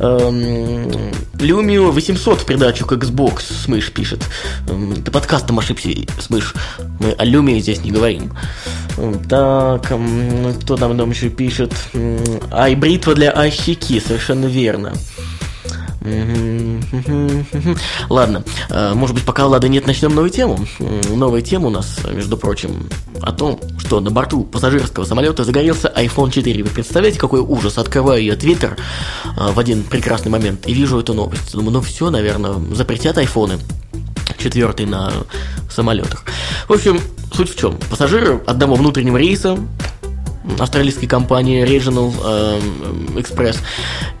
Эм, 0.00 1.12
Lumio 1.34 1.92
800 1.92 2.40
в 2.40 2.44
придачу 2.44 2.84
к 2.86 2.92
Xbox, 2.92 3.42
Смыш 3.64 3.92
пишет. 3.92 4.24
Эм, 4.68 5.00
ты 5.00 5.12
подкастом 5.12 5.60
ошибся, 5.60 5.90
Смыш. 6.18 6.54
Мы 6.98 7.12
о 7.12 7.24
Lumio 7.24 7.60
здесь 7.60 7.82
не 7.84 7.92
говорим. 7.92 8.32
Так, 9.28 9.92
кто 10.62 10.76
там, 10.76 10.98
там 10.98 11.10
еще 11.10 11.28
пишет? 11.28 11.72
Ай, 12.50 12.74
бритва 12.74 13.14
для 13.14 13.30
айщики, 13.30 14.00
совершенно 14.00 14.46
верно. 14.46 14.92
Ладно, 18.08 18.42
э, 18.70 18.94
может 18.94 19.14
быть, 19.14 19.24
пока 19.24 19.46
Лада 19.46 19.68
нет, 19.68 19.86
начнем 19.86 20.14
новую 20.14 20.30
тему. 20.30 20.58
Новая 21.14 21.42
тема 21.42 21.66
у 21.66 21.70
нас, 21.70 21.98
между 22.10 22.38
прочим, 22.38 22.88
о 23.20 23.32
том, 23.32 23.60
что 23.78 24.00
на 24.00 24.10
борту 24.10 24.44
пассажирского 24.44 25.04
самолета 25.04 25.44
загорелся 25.44 25.92
iPhone 25.94 26.30
4. 26.30 26.62
Вы 26.64 26.70
представляете, 26.70 27.18
какой 27.18 27.40
ужас? 27.40 27.76
Открываю 27.76 28.24
я 28.24 28.32
Twitter 28.34 28.78
э, 29.36 29.52
в 29.52 29.58
один 29.58 29.82
прекрасный 29.82 30.30
момент 30.30 30.66
и 30.66 30.72
вижу 30.72 30.98
эту 30.98 31.12
новость. 31.12 31.52
Думаю, 31.52 31.72
ну 31.72 31.80
все, 31.82 32.08
наверное, 32.08 32.54
запретят 32.72 33.18
айфоны 33.18 33.58
четвертый 34.40 34.86
на 34.86 35.12
самолетах. 35.70 36.24
В 36.68 36.72
общем, 36.72 37.00
суть 37.32 37.54
в 37.54 37.58
чем? 37.58 37.78
Пассажиры 37.90 38.40
одного 38.46 38.74
внутреннего 38.74 39.16
рейса 39.16 39.58
австралийской 40.58 41.06
компании 41.06 41.64
Regional 41.64 42.12
э, 42.24 42.60
Express 43.20 43.58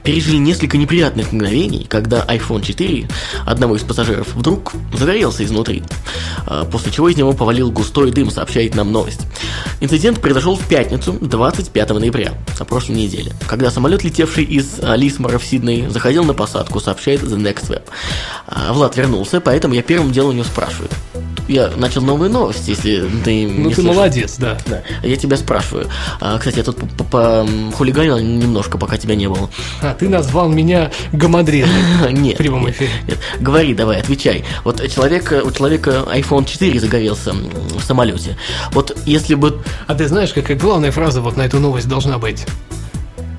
пережили 0.02 0.36
несколько 0.36 0.78
неприятных 0.78 1.32
мгновений, 1.32 1.86
когда 1.88 2.24
iPhone 2.26 2.62
4 2.62 3.08
одного 3.46 3.76
из 3.76 3.82
пассажиров 3.82 4.34
вдруг 4.34 4.72
загорелся 4.92 5.44
изнутри, 5.44 5.82
э, 6.46 6.64
после 6.70 6.92
чего 6.92 7.08
из 7.08 7.16
него 7.16 7.32
повалил 7.32 7.70
густой 7.70 8.10
дым, 8.10 8.30
сообщает 8.30 8.74
нам 8.74 8.92
новость. 8.92 9.20
Инцидент 9.80 10.20
произошел 10.20 10.56
в 10.56 10.66
пятницу, 10.66 11.16
25 11.20 11.90
ноября, 11.90 12.32
на 12.58 12.64
прошлой 12.64 12.96
неделе, 12.96 13.32
когда 13.46 13.70
самолет, 13.70 14.04
летевший 14.04 14.44
из 14.44 14.78
Лисмора 14.96 15.38
в 15.38 15.44
Сидней, 15.44 15.88
заходил 15.88 16.24
на 16.24 16.34
посадку, 16.34 16.80
сообщает 16.80 17.22
The 17.22 17.36
Next 17.36 17.68
Web. 17.70 17.82
Э, 18.48 18.72
Влад 18.72 18.96
вернулся, 18.96 19.40
поэтому 19.40 19.74
я 19.74 19.82
первым 19.82 20.12
делом 20.12 20.30
у 20.30 20.32
него 20.32 20.44
спрашиваю. 20.44 20.90
Я 21.48 21.68
начал 21.76 22.02
новые 22.02 22.30
новости, 22.30 22.70
если 22.70 23.10
ты 23.24 23.48
Ну, 23.48 23.70
ты 23.70 23.74
слышал. 23.76 23.92
молодец, 23.92 24.36
да. 24.38 24.56
да. 24.66 24.82
Я 25.02 25.16
тебя 25.16 25.36
спрашиваю. 25.36 25.88
А, 26.20 26.38
кстати, 26.38 26.58
я 26.58 26.64
тут 26.64 26.78
хулиганил 27.74 28.18
немножко, 28.18 28.78
пока 28.78 28.96
тебя 28.96 29.14
не 29.14 29.28
было. 29.28 29.50
А, 29.82 29.94
ты 29.94 30.08
назвал 30.08 30.48
меня 30.48 30.90
гамадрилом 31.12 31.70
нет, 32.10 32.34
в 32.34 32.38
прямом 32.38 32.70
эфире. 32.70 32.90
Нет, 33.08 33.18
Говори, 33.40 33.74
давай, 33.74 34.00
отвечай. 34.00 34.44
Вот 34.64 34.86
человек, 34.88 35.32
у 35.44 35.50
человека 35.50 36.04
iPhone 36.12 36.44
4 36.44 36.78
загорелся 36.78 37.32
в 37.32 37.82
самолете. 37.82 38.36
Вот 38.72 38.96
если 39.06 39.34
бы... 39.34 39.62
А 39.86 39.94
ты 39.94 40.08
знаешь, 40.08 40.32
какая 40.32 40.56
главная 40.56 40.90
фраза 40.90 41.20
вот 41.20 41.36
на 41.36 41.42
эту 41.42 41.58
новость 41.58 41.88
должна 41.88 42.18
быть? 42.18 42.46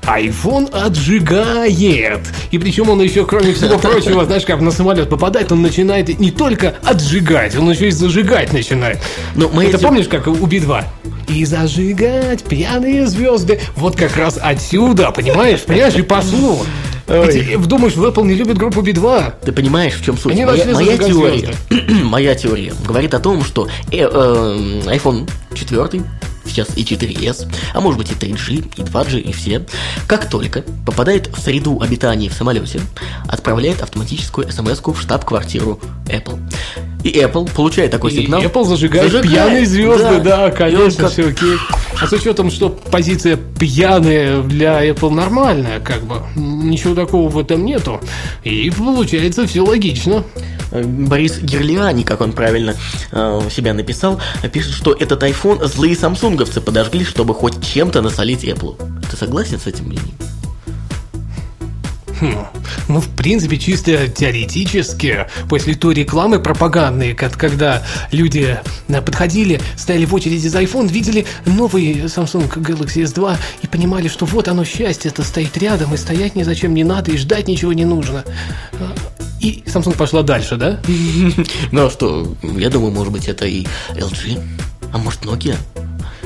iPhone 0.02 0.70
отжигает. 0.70 2.20
И 2.50 2.58
причем 2.58 2.90
он 2.90 3.00
еще, 3.02 3.24
кроме 3.24 3.52
всего 3.52 3.78
прочего, 3.78 4.24
знаешь, 4.24 4.44
как 4.44 4.60
на 4.60 4.70
самолет 4.70 5.08
попадает, 5.08 5.52
он 5.52 5.62
начинает 5.62 6.18
не 6.18 6.30
только 6.30 6.74
отжигать, 6.84 7.56
он 7.56 7.70
еще 7.70 7.88
и 7.88 7.90
зажигать 7.90 8.52
начинает. 8.52 8.98
Но 9.34 9.48
мы 9.48 9.66
Это 9.66 9.78
помнишь, 9.78 10.08
как 10.08 10.26
у 10.26 10.46
Би-2? 10.46 10.84
И 11.28 11.44
зажигать 11.44 12.42
пьяные 12.42 13.06
звезды. 13.06 13.60
Вот 13.76 13.96
как 13.96 14.16
раз 14.16 14.38
отсюда, 14.42 15.10
понимаешь? 15.12 15.60
Понимаешь, 15.60 15.94
и 15.94 16.02
пошло. 16.02 16.64
Ты 17.06 17.58
думаешь, 17.58 17.94
в 17.94 18.04
Apple 18.04 18.24
не 18.24 18.34
любят 18.34 18.58
группу 18.58 18.80
B2? 18.80 19.34
Ты 19.44 19.52
понимаешь, 19.52 19.94
в 19.94 20.04
чем 20.04 20.16
суть? 20.16 20.32
Они 20.32 20.44
моя, 20.44 20.64
моя 20.72 20.96
теория, 20.96 21.54
моя 22.04 22.34
теория 22.34 22.72
говорит 22.86 23.12
о 23.14 23.18
том, 23.18 23.44
что 23.44 23.68
э, 23.90 23.98
э, 23.98 24.06
iPhone 24.86 25.28
4 25.54 26.02
сейчас 26.52 26.68
и 26.76 26.84
4S, 26.84 27.48
а 27.74 27.80
может 27.80 27.98
быть 27.98 28.10
и 28.10 28.14
3G, 28.14 28.72
и 28.76 28.82
2G, 28.82 29.20
и 29.20 29.32
все, 29.32 29.66
как 30.06 30.28
только 30.28 30.62
попадает 30.86 31.28
в 31.28 31.40
среду 31.40 31.80
обитания 31.80 32.28
в 32.28 32.34
самолете, 32.34 32.80
отправляет 33.28 33.82
автоматическую 33.82 34.50
смс 34.50 34.80
в 34.84 35.00
штаб-квартиру 35.00 35.80
Apple. 36.06 36.38
И 37.04 37.10
Apple 37.18 37.50
получает 37.52 37.90
такой 37.90 38.12
и 38.12 38.22
сигнал. 38.22 38.42
Apple 38.42 38.64
зажигает, 38.64 39.10
зажигает 39.10 39.32
пьяные 39.32 39.66
звезды, 39.66 40.20
да, 40.20 40.48
да 40.48 40.50
конечно, 40.50 41.04
как... 41.04 41.12
все 41.12 41.28
окей. 41.28 41.56
А 42.00 42.06
с 42.06 42.12
учетом, 42.12 42.50
что 42.50 42.68
позиция 42.68 43.36
пьяная 43.36 44.42
для 44.42 44.86
Apple 44.88 45.10
нормальная, 45.10 45.80
как 45.80 46.02
бы, 46.02 46.22
ничего 46.36 46.94
такого 46.94 47.28
в 47.28 47.38
этом 47.38 47.64
нету. 47.64 48.00
И 48.44 48.70
получается 48.70 49.46
все 49.46 49.62
логично. 49.62 50.24
Борис 50.72 51.38
Герлиани, 51.38 52.02
как 52.02 52.20
он 52.20 52.32
правильно 52.32 52.74
э, 53.10 53.40
себя 53.50 53.74
написал, 53.74 54.20
пишет, 54.52 54.72
что 54.72 54.92
этот 54.92 55.22
iPhone 55.22 55.66
злые 55.66 55.96
самсунговцы 55.96 56.60
подожгли, 56.60 57.04
чтобы 57.04 57.34
хоть 57.34 57.64
чем-то 57.64 58.00
насолить 58.00 58.44
Apple. 58.44 58.76
Ты 59.10 59.16
согласен 59.16 59.60
с 59.60 59.66
этим 59.66 59.86
мнением? 59.86 60.16
Хм. 62.20 62.46
Ну, 62.88 63.00
в 63.00 63.08
принципе, 63.16 63.58
чисто 63.58 64.08
теоретически, 64.08 65.26
после 65.48 65.74
той 65.74 65.94
рекламы 65.94 66.38
пропагандной, 66.38 67.14
когда 67.14 67.82
люди 68.12 68.58
э, 68.88 69.02
подходили, 69.02 69.60
стояли 69.76 70.04
в 70.04 70.14
очереди 70.14 70.46
за 70.46 70.62
iPhone, 70.62 70.88
видели 70.88 71.26
новый 71.46 71.94
Samsung 72.04 72.48
Galaxy 72.48 73.02
S2 73.02 73.36
и 73.62 73.66
понимали, 73.66 74.08
что 74.08 74.24
вот 74.24 74.48
оно 74.48 74.64
счастье, 74.64 75.10
это 75.10 75.24
стоит 75.24 75.56
рядом, 75.58 75.92
и 75.94 75.96
стоять 75.96 76.36
ни 76.36 76.44
зачем 76.44 76.74
не 76.74 76.84
надо, 76.84 77.10
и 77.10 77.16
ждать 77.16 77.48
ничего 77.48 77.72
не 77.72 77.84
нужно. 77.84 78.24
И 79.42 79.62
Samsung 79.66 79.96
пошла 79.96 80.22
дальше, 80.22 80.56
да? 80.56 80.78
Ну 81.72 81.86
а 81.86 81.90
что, 81.90 82.32
я 82.42 82.70
думаю, 82.70 82.92
может 82.92 83.12
быть, 83.12 83.26
это 83.28 83.44
и 83.44 83.66
LG, 83.90 84.40
а 84.92 84.98
может 84.98 85.22
Nokia, 85.24 85.56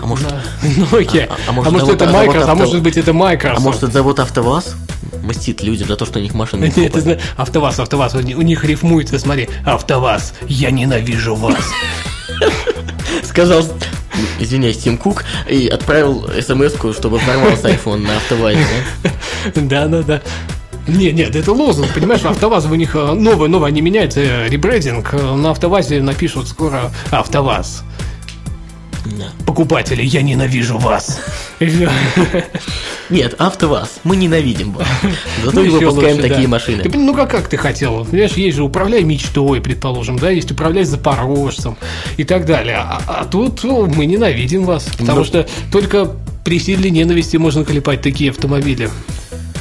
а 0.02 0.06
может, 0.06 0.26
Nokia. 0.62 1.26
А- 1.30 1.32
а 1.34 1.38
А 1.48 1.52
может, 1.52 1.72
может 1.72 1.86
завод- 1.86 2.02
это 2.02 2.12
Microsoft, 2.12 2.48
а 2.48 2.52
авто- 2.52 2.56
может 2.64 2.82
быть 2.82 2.96
это 2.98 3.10
а 3.12 3.14
Microsoft. 3.14 3.60
может 3.64 3.82
это 3.84 3.92
завод 3.92 4.20
АвтоВАЗ 4.20 4.74
мстит 5.22 5.62
людям 5.62 5.88
за 5.88 5.96
то, 5.96 6.04
что 6.04 6.18
у 6.18 6.22
них 6.22 6.34
машины 6.34 6.70
не 6.76 6.82
Нет, 6.82 6.92
ты 6.92 7.18
АвтоВАЗ, 7.36 7.80
АвтоВАЗ, 7.80 8.14
у 8.16 8.20
них- 8.20 8.64
рифмуется, 8.64 9.18
смотри, 9.18 9.48
АвтоВАЗ, 9.64 10.34
я 10.46 10.70
ненавижу 10.70 11.34
вас. 11.36 11.56
Сказал, 13.24 13.64
извиняюсь, 14.38 14.78
Тим 14.78 14.98
Кук, 14.98 15.24
и 15.48 15.68
отправил 15.68 16.28
смс 16.42 16.74
чтобы 16.96 17.18
взорвался 17.18 17.68
iPhone 17.70 18.06
на 18.06 18.16
АвтоВАЗе. 18.18 18.66
да? 19.02 19.10
Да, 19.54 19.86
да, 19.86 20.02
да. 20.02 20.22
Нет, 20.88 21.14
нет, 21.14 21.34
это 21.34 21.52
лозунг, 21.52 21.92
понимаешь, 21.94 22.24
АвтоВАЗ 22.24 22.66
у 22.66 22.74
них 22.76 22.94
э, 22.94 23.12
новое, 23.12 23.48
новое, 23.48 23.68
они 23.68 23.80
меняются, 23.80 24.20
э, 24.20 24.48
ребрендинг, 24.48 25.14
э, 25.14 25.34
на 25.34 25.50
АвтоВАЗе 25.50 26.00
напишут 26.00 26.46
скоро 26.48 26.92
АвтоВАЗ. 27.10 27.82
Покупатели, 29.46 30.02
я 30.02 30.22
ненавижу 30.22 30.78
вас. 30.78 31.20
Нет, 33.08 33.34
АвтоВАЗ, 33.38 34.00
мы 34.04 34.16
ненавидим 34.16 34.72
вас. 34.72 34.86
Зато 35.44 35.60
Ну, 35.60 35.62
не 35.62 35.74
ещё 35.76 35.90
выпускаем 35.90 36.20
такие 36.20 36.48
машины. 36.48 36.82
Ну 36.92 37.14
как, 37.14 37.30
как 37.30 37.48
ты 37.48 37.56
хотел? 37.56 38.04
Понимаешь, 38.04 38.32
есть 38.32 38.56
же 38.56 38.64
управляй 38.64 39.04
мечтой, 39.04 39.60
предположим, 39.60 40.18
да, 40.18 40.30
есть 40.30 40.50
управляй 40.50 40.84
запорожцем 40.84 41.76
и 42.16 42.24
так 42.24 42.46
далее. 42.46 42.78
А, 42.78 43.00
а 43.06 43.24
тут 43.24 43.62
ну, 43.62 43.86
мы 43.86 44.06
ненавидим 44.06 44.64
вас, 44.64 44.88
потому 44.98 45.20
Ну. 45.20 45.24
что 45.24 45.46
только 45.70 46.10
при 46.44 46.58
силе 46.58 46.90
ненависти 46.90 47.36
можно 47.36 47.64
клепать 47.64 48.02
такие 48.02 48.30
автомобили. 48.30 48.90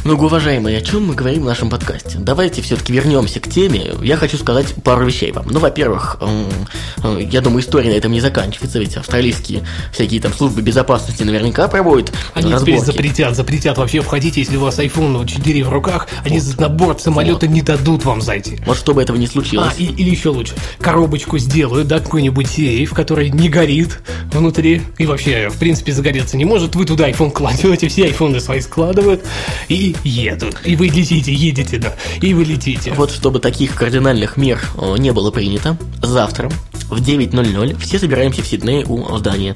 Ну, 0.08 0.14
уважаемые, 0.14 0.78
о 0.78 0.82
чем 0.82 1.08
мы 1.08 1.16
говорим 1.16 1.42
в 1.42 1.46
нашем 1.46 1.68
подкасте? 1.68 2.20
Давайте 2.20 2.62
все-таки 2.62 2.94
вернемся 2.94 3.40
к 3.40 3.50
теме. 3.50 3.92
Я 4.04 4.18
хочу 4.18 4.38
сказать 4.38 4.68
пару 4.84 5.04
вещей 5.04 5.32
вам. 5.32 5.48
Ну, 5.50 5.58
во-первых, 5.60 6.18
э, 6.22 7.22
я 7.32 7.42
думаю, 7.42 7.62
история 7.64 7.90
на 7.90 7.96
этом 7.96 8.12
не 8.12 8.20
заканчивается, 8.22 8.78
ведь 8.78 8.96
австралийские 8.98 9.64
всякие 9.92 10.22
там 10.22 10.32
службы 10.32 10.62
безопасности 10.62 11.24
наверняка 11.24 11.68
проводят 11.68 12.14
Они 12.36 12.54
теперь 12.54 12.76
разборки. 12.76 12.86
запретят, 12.86 13.36
запретят 13.36 13.80
вообще 13.80 14.02
входить, 14.02 14.38
если 14.38 14.58
у 14.58 14.60
вас 14.60 14.78
iPhone 14.78 15.26
4 15.28 15.64
в 15.64 15.70
руках, 15.70 16.08
они 16.24 16.40
на 16.60 16.70
борт 16.70 17.02
самолета 17.02 17.48
не 17.48 17.64
дадут 17.64 18.06
вам 18.06 18.22
зайти. 18.22 18.60
Вот 18.68 18.78
чтобы 18.78 19.02
этого 19.02 19.18
не 19.18 19.26
случилось. 19.26 19.74
А, 19.76 19.82
и- 19.82 19.86
или 19.88 20.12
еще 20.12 20.30
лучше, 20.30 20.54
коробочку 20.82 21.40
сделают, 21.40 21.88
да, 21.88 22.00
какой-нибудь 22.00 22.48
сейф, 22.48 22.94
который 22.94 23.32
не 23.32 23.50
горит 23.50 24.02
внутри 24.32 24.84
и 25.00 25.08
вообще, 25.08 25.50
в 25.50 25.58
принципе, 25.58 25.94
загореться 25.94 26.38
не 26.38 26.46
может. 26.46 26.76
Вы 26.76 26.86
туда 26.86 27.10
iPhone 27.10 27.32
кладете, 27.32 27.88
все 27.88 28.04
айфоны 28.06 28.40
свои 28.40 28.62
складывают 28.62 29.24
и 29.68 29.95
едут. 30.04 30.58
И 30.64 30.76
вы 30.76 30.88
летите, 30.88 31.34
едете, 31.34 31.78
да, 31.78 31.96
и 32.22 32.34
вы 32.34 32.44
летите. 32.44 32.94
Вот 32.94 33.12
чтобы 33.12 33.40
таких 33.40 33.76
кардинальных 33.76 34.38
мер 34.38 34.62
э, 34.78 34.96
не 34.98 35.12
было 35.12 35.32
принято, 35.32 35.78
завтра 36.02 36.50
в 36.90 37.02
9.00 37.02 37.80
все 37.80 38.00
собираемся 38.00 38.42
в 38.42 38.48
Сиднее 38.48 38.86
у 38.86 39.18
здания 39.18 39.56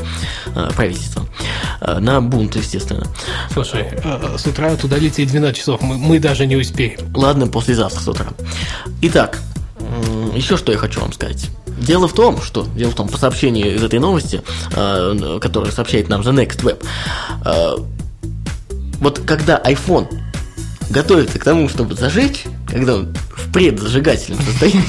э, 0.56 0.70
правительства. 0.76 1.26
Э, 1.82 2.00
На 2.00 2.22
бунт, 2.22 2.56
естественно. 2.56 3.06
Слушай, 3.52 3.88
э, 4.04 4.36
с 4.38 4.46
утра 4.48 4.76
туда 4.76 4.98
лететь 4.98 5.30
12 5.30 5.58
часов, 5.58 5.82
мы, 5.82 5.98
мы 5.98 6.20
даже 6.20 6.46
не 6.46 6.56
успеем. 6.56 7.00
Ладно, 7.16 7.48
послезавтра 7.48 8.00
с 8.00 8.08
утра. 8.08 8.28
Итак, 9.02 9.40
еще 10.36 10.58
что 10.58 10.72
я 10.72 10.78
хочу 10.78 11.02
вам 11.02 11.14
сказать. 11.14 11.50
Дело 11.80 12.08
в 12.08 12.14
том, 12.14 12.42
что, 12.42 12.68
дело 12.76 12.92
в 12.92 12.96
том, 12.96 13.08
по 13.08 13.18
сообщению 13.18 13.76
из 13.76 13.84
этой 13.84 14.00
новости, 14.00 14.42
э, 14.72 15.40
которую 15.42 15.72
сообщает 15.72 16.10
нам 16.10 16.22
The 16.22 16.34
Next 16.34 16.64
Web, 16.64 16.84
э, 17.46 17.76
вот 19.00 19.20
когда 19.20 19.62
iPhone 19.64 20.10
готовится 20.90 21.40
к 21.40 21.44
тому, 21.44 21.70
чтобы 21.70 21.96
зажечь, 21.96 22.44
когда 22.68 22.96
он 22.96 23.14
в 23.36 23.52
предзажигательном 23.52 24.42
состоянии, 24.44 24.84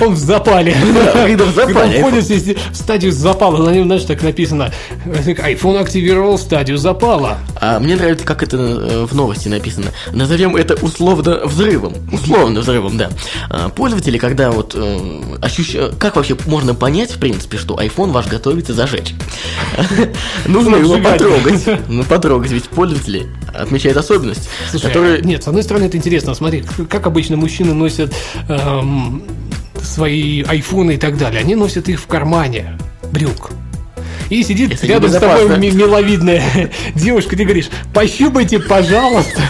Он 0.00 0.14
в 0.14 0.18
запале. 0.18 0.74
Когда 1.12 1.44
в 1.44 1.54
запале. 1.54 2.04
Он 2.04 2.10
входит 2.10 2.58
в 2.72 2.74
стадию 2.74 3.12
запала, 3.12 3.64
на 3.64 3.74
нем, 3.74 3.86
знаешь, 3.86 4.04
так 4.04 4.22
написано, 4.22 4.72
iPhone 5.06 5.78
активировал 5.80 6.38
стадию 6.38 6.78
запала. 6.78 7.38
А 7.60 7.78
мне 7.80 7.96
нравится, 7.96 8.26
как 8.26 8.42
это 8.42 8.56
э, 8.56 9.06
в 9.06 9.14
новости 9.14 9.48
написано. 9.48 9.86
Назовем 10.12 10.56
это 10.56 10.74
условно 10.84 11.40
взрывом. 11.44 11.94
Условно 12.12 12.60
взрывом, 12.60 12.96
да. 12.96 13.10
А, 13.50 13.68
Пользователи, 13.68 14.18
когда 14.18 14.50
вот 14.50 14.74
э, 14.74 14.98
ощущ- 15.40 15.96
Как 15.98 16.16
вообще 16.16 16.36
можно 16.46 16.74
понять, 16.74 17.12
в 17.12 17.18
принципе, 17.18 17.56
что 17.58 17.74
iPhone 17.74 18.10
ваш 18.12 18.26
готовится 18.26 18.74
зажечь? 18.74 19.14
Нужно 20.46 20.76
его 20.76 20.98
потрогать. 20.98 21.64
Ну, 21.88 22.02
потрогать, 22.02 22.50
ведь 22.50 22.68
пользователи 22.68 23.26
отмечают 23.54 23.96
особенность, 23.96 24.48
которая... 24.82 25.20
нет, 25.20 25.42
с 25.44 25.48
одной 25.48 25.62
стороны, 25.62 25.84
это 25.84 25.96
интересно. 25.96 26.34
Смотри, 26.34 26.64
как 26.90 27.06
обычно 27.06 27.36
мужчины 27.36 27.72
носят 27.72 28.12
эм, 28.48 29.22
свои 29.84 30.42
айфоны 30.42 30.94
и 30.94 30.96
так 30.96 31.16
далее. 31.16 31.40
Они 31.40 31.54
носят 31.54 31.88
их 31.88 32.00
в 32.00 32.06
кармане 32.06 32.78
брюк. 33.12 33.50
И 34.30 34.42
сидит 34.42 34.70
Если 34.70 34.86
рядом 34.86 35.10
с 35.10 35.18
тобой 35.18 35.58
миловидная 35.58 36.70
девушка, 36.94 37.36
ты 37.36 37.44
говоришь, 37.44 37.68
пощупайте, 37.92 38.58
пожалуйста, 38.58 39.42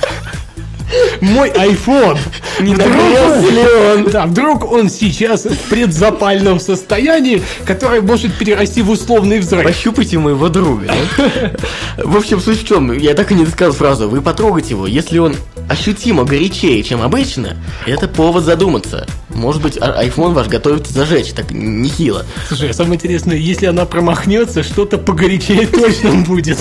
мой 1.20 1.50
iPhone. 1.50 2.18
Не 2.60 2.74
Вдруг 2.74 2.88
нагрелся 2.88 3.50
ли 3.50 3.62
он? 3.62 4.10
Да, 4.10 4.26
вдруг 4.26 4.70
он 4.70 4.88
сейчас 4.90 5.44
в 5.44 5.68
предзапальном 5.68 6.60
состоянии, 6.60 7.42
которое 7.64 8.00
может 8.00 8.34
перерасти 8.34 8.82
в 8.82 8.90
условный 8.90 9.40
взрыв. 9.40 9.64
Пощупайте 9.64 10.18
моего 10.18 10.48
друга. 10.48 10.92
В 11.96 12.16
общем, 12.16 12.40
суть 12.40 12.62
в 12.62 12.66
чем, 12.66 12.92
я 12.92 13.14
так 13.14 13.32
и 13.32 13.34
не 13.34 13.46
сказал 13.46 13.72
фразу, 13.72 14.08
вы 14.08 14.20
потрогайте 14.20 14.70
его, 14.70 14.86
если 14.86 15.18
он 15.18 15.36
ощутимо 15.68 16.24
горячее, 16.24 16.82
чем 16.82 17.02
обычно, 17.02 17.56
это 17.86 18.08
повод 18.08 18.44
задуматься. 18.44 19.06
Может 19.30 19.62
быть, 19.62 19.78
а- 19.80 20.04
iPhone 20.04 20.32
ваш 20.32 20.48
готовится 20.48 20.92
зажечь, 20.92 21.32
так 21.32 21.50
нехило. 21.50 22.24
Слушай, 22.48 22.70
а 22.70 22.74
самое 22.74 22.96
интересное, 22.96 23.36
если 23.36 23.66
она 23.66 23.84
промахнется, 23.84 24.62
что-то 24.62 24.98
погорячее 24.98 25.66
точно 25.72 26.12
будет. 26.24 26.58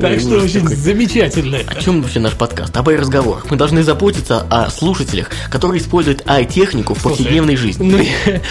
Так 0.00 0.20
что 0.20 0.40
очень 0.40 0.68
замечательно. 0.68 1.58
О 1.66 1.74
чем 1.76 2.02
вообще 2.02 2.20
наш 2.20 2.34
подкаст? 2.34 2.76
Об 2.76 2.88
разговорах. 2.88 3.50
Мы 3.50 3.56
должны 3.56 3.82
заботиться 3.82 4.46
о 4.50 4.70
слушателях, 4.70 5.30
которые 5.50 5.80
используют 5.80 6.22
ай-технику 6.26 6.94
в 6.94 7.02
повседневной 7.02 7.56
жизни. 7.56 7.90
Ну, 7.90 7.98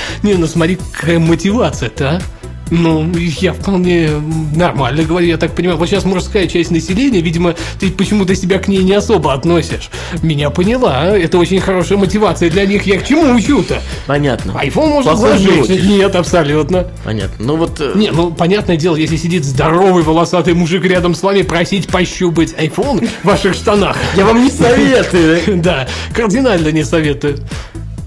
не, 0.24 0.36
ну 0.36 0.48
смотри, 0.48 0.78
какая 0.94 1.20
мотивация-то, 1.20 2.10
а? 2.10 2.22
Ну, 2.70 3.10
я 3.16 3.54
вполне 3.54 4.10
нормально 4.56 5.04
говорю, 5.04 5.28
я 5.28 5.38
так 5.38 5.56
понимаю. 5.56 5.78
Вот 5.78 5.88
сейчас 5.88 6.06
мужская 6.06 6.48
часть 6.48 6.72
населения, 6.72 7.22
видимо, 7.22 7.56
ты 7.80 7.90
почему-то 7.92 8.36
себя 8.36 8.60
к 8.60 8.68
ней 8.68 8.84
не 8.84 8.94
особо 8.94 9.34
относишь. 9.34 9.90
Меня 10.22 10.50
поняла, 10.50 11.18
это 11.18 11.38
очень 11.38 11.60
хорошая 11.60 11.98
мотивация 11.98 12.50
для 12.50 12.66
них. 12.66 12.86
Я 12.86 13.00
к 13.00 13.06
чему 13.06 13.34
учу-то? 13.34 13.82
Понятно. 14.06 14.60
Айфон 14.60 14.90
можно 14.90 15.16
зажечь? 15.16 15.70
учишь. 15.70 15.84
Нет, 15.84 16.16
абсолютно. 16.16 16.88
Понятно. 17.04 17.46
Ну 17.46 17.56
вот... 17.56 17.80
э, 17.80 17.92
Не, 17.96 18.12
ну, 18.12 18.32
понятное 18.32 18.78
дело, 18.78 18.96
если 18.96 19.16
сидит 19.18 19.46
здоровый 19.46 20.04
волосатый 20.04 20.54
мужик 20.54 20.84
рядом 20.86 21.16
с 21.16 21.24
вами, 21.24 21.42
просить 21.44 21.88
пощупать 21.88 22.54
iPhone 22.54 23.08
в 23.24 23.26
ваших 23.26 23.54
штанах. 23.54 23.98
Я 24.16 24.26
вам 24.26 24.44
не 24.44 24.50
советую. 24.52 25.42
Да, 25.68 25.88
кардинально 26.14 26.70
не 26.72 26.84
советую. 26.84 27.40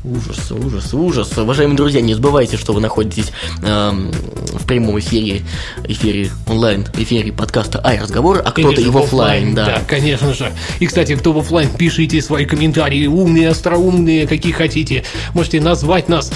Ужас, 0.03 0.51
ужас, 0.51 0.95
ужас. 0.95 1.37
Уважаемые 1.37 1.77
друзья, 1.77 2.01
не 2.01 2.15
забывайте, 2.15 2.57
что 2.57 2.73
вы 2.73 2.81
находитесь 2.81 3.33
эм, 3.63 4.11
в 4.11 4.65
прямом 4.67 4.99
эфире, 4.99 5.43
эфире 5.85 6.31
онлайн, 6.47 6.87
эфире 6.95 7.33
подкаста 7.33 7.85
Ай 7.85 8.01
разговор, 8.01 8.41
а 8.43 8.51
кто-то 8.51 8.81
и 8.81 8.87
в 8.87 8.97
оффлайн, 8.97 9.55
да. 9.55 9.67
Да, 9.67 9.83
конечно 9.87 10.33
же. 10.33 10.53
И, 10.79 10.87
кстати, 10.87 11.17
кто 11.17 11.35
в 11.35 11.39
оффлайн, 11.39 11.69
пишите 11.69 12.23
свои 12.23 12.47
комментарии, 12.47 13.07
умные, 13.07 13.51
остроумные, 13.51 14.27
какие 14.27 14.53
хотите. 14.53 15.05
Можете 15.35 15.61
назвать 15.61 16.09
нас, 16.09 16.33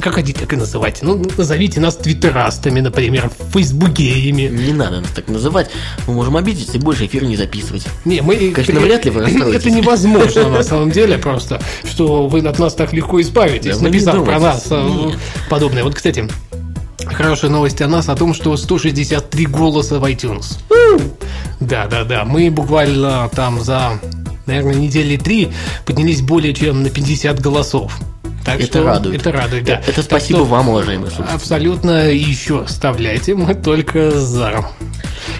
как 0.00 0.14
хотите, 0.14 0.38
так 0.38 0.52
и 0.52 0.56
называйте. 0.56 1.04
Ну, 1.04 1.20
назовите 1.36 1.80
нас 1.80 1.96
твиттерастами, 1.96 2.78
например, 2.78 3.28
фейсбукеями. 3.52 4.42
Не 4.42 4.72
надо 4.72 5.00
нас 5.00 5.10
так 5.10 5.26
называть. 5.26 5.68
Мы 6.06 6.14
можем 6.14 6.36
обидеться 6.36 6.76
и 6.76 6.80
больше 6.80 7.06
эфир 7.06 7.24
не 7.24 7.36
записывать. 7.36 7.86
Не, 8.04 8.20
мы... 8.20 8.52
Конечно, 8.52 8.78
вряд 8.78 9.04
ли 9.04 9.10
вы 9.10 9.22
расстроитесь. 9.22 9.60
Это 9.62 9.70
невозможно, 9.70 10.48
на 10.48 10.62
самом 10.62 10.92
деле, 10.92 11.18
просто, 11.18 11.60
что 11.90 12.28
вы 12.28 12.38
от 12.38 12.58
нас 12.60 12.74
так 12.74 12.92
легко 12.92 12.99
избавитесь, 13.00 13.78
Да 13.78 13.84
написав 13.84 14.24
про 14.24 14.38
нас 14.38 14.66
э, 14.70 15.10
подобное. 15.48 15.84
Вот, 15.84 15.94
кстати, 15.94 16.28
хорошая 17.06 17.50
новость 17.50 17.80
о 17.82 17.88
нас, 17.88 18.08
о 18.08 18.16
том, 18.16 18.34
что 18.34 18.56
163 18.56 19.46
голоса 19.46 19.98
в 19.98 20.04
iTunes. 20.04 20.58
Да-да-да, 21.60 22.24
мы 22.24 22.50
буквально 22.50 23.30
там 23.34 23.60
за, 23.60 24.00
наверное, 24.46 24.74
недели 24.74 25.16
три 25.16 25.50
поднялись 25.84 26.22
более 26.22 26.54
чем 26.54 26.82
на 26.82 26.90
50 26.90 27.40
голосов. 27.40 27.98
Так 28.44 28.56
Это 28.56 28.66
что 28.66 28.84
радует. 28.84 29.20
Это 29.20 29.32
радует, 29.32 29.64
да. 29.64 29.82
Это 29.86 30.02
спасибо 30.02 30.40
что 30.40 30.44
вам, 30.46 30.70
уважаемые 30.70 31.10
слушатели. 31.10 31.36
Абсолютно 31.36 32.10
еще 32.10 32.64
вставляйте, 32.64 33.34
мы 33.34 33.54
только 33.54 34.10
за. 34.12 34.64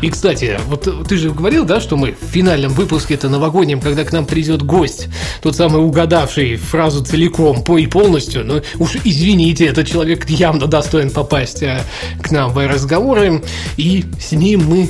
И, 0.02 0.08
кстати, 0.08 0.58
вот 0.66 1.06
ты 1.08 1.16
же 1.16 1.30
говорил, 1.30 1.64
да, 1.64 1.80
что 1.80 1.96
мы 1.96 2.14
в 2.20 2.32
финальном 2.32 2.72
выпуске, 2.72 3.14
это 3.14 3.28
новогоднем, 3.28 3.80
когда 3.80 4.04
к 4.04 4.12
нам 4.12 4.26
придет 4.26 4.62
гость, 4.62 5.08
тот 5.42 5.56
самый 5.56 5.82
угадавший 5.82 6.56
фразу 6.56 7.04
целиком 7.04 7.62
по 7.62 7.78
и 7.78 7.86
полностью, 7.86 8.44
ну 8.44 8.62
уж 8.78 8.96
извините, 9.04 9.66
этот 9.66 9.86
человек 9.86 10.28
явно 10.28 10.66
достоин 10.66 11.10
попасть 11.10 11.62
а, 11.62 11.80
к 12.22 12.30
нам 12.30 12.52
в 12.52 12.66
разговоры, 12.66 13.42
и 13.76 14.04
с 14.18 14.32
ним 14.32 14.64
мы 14.66 14.88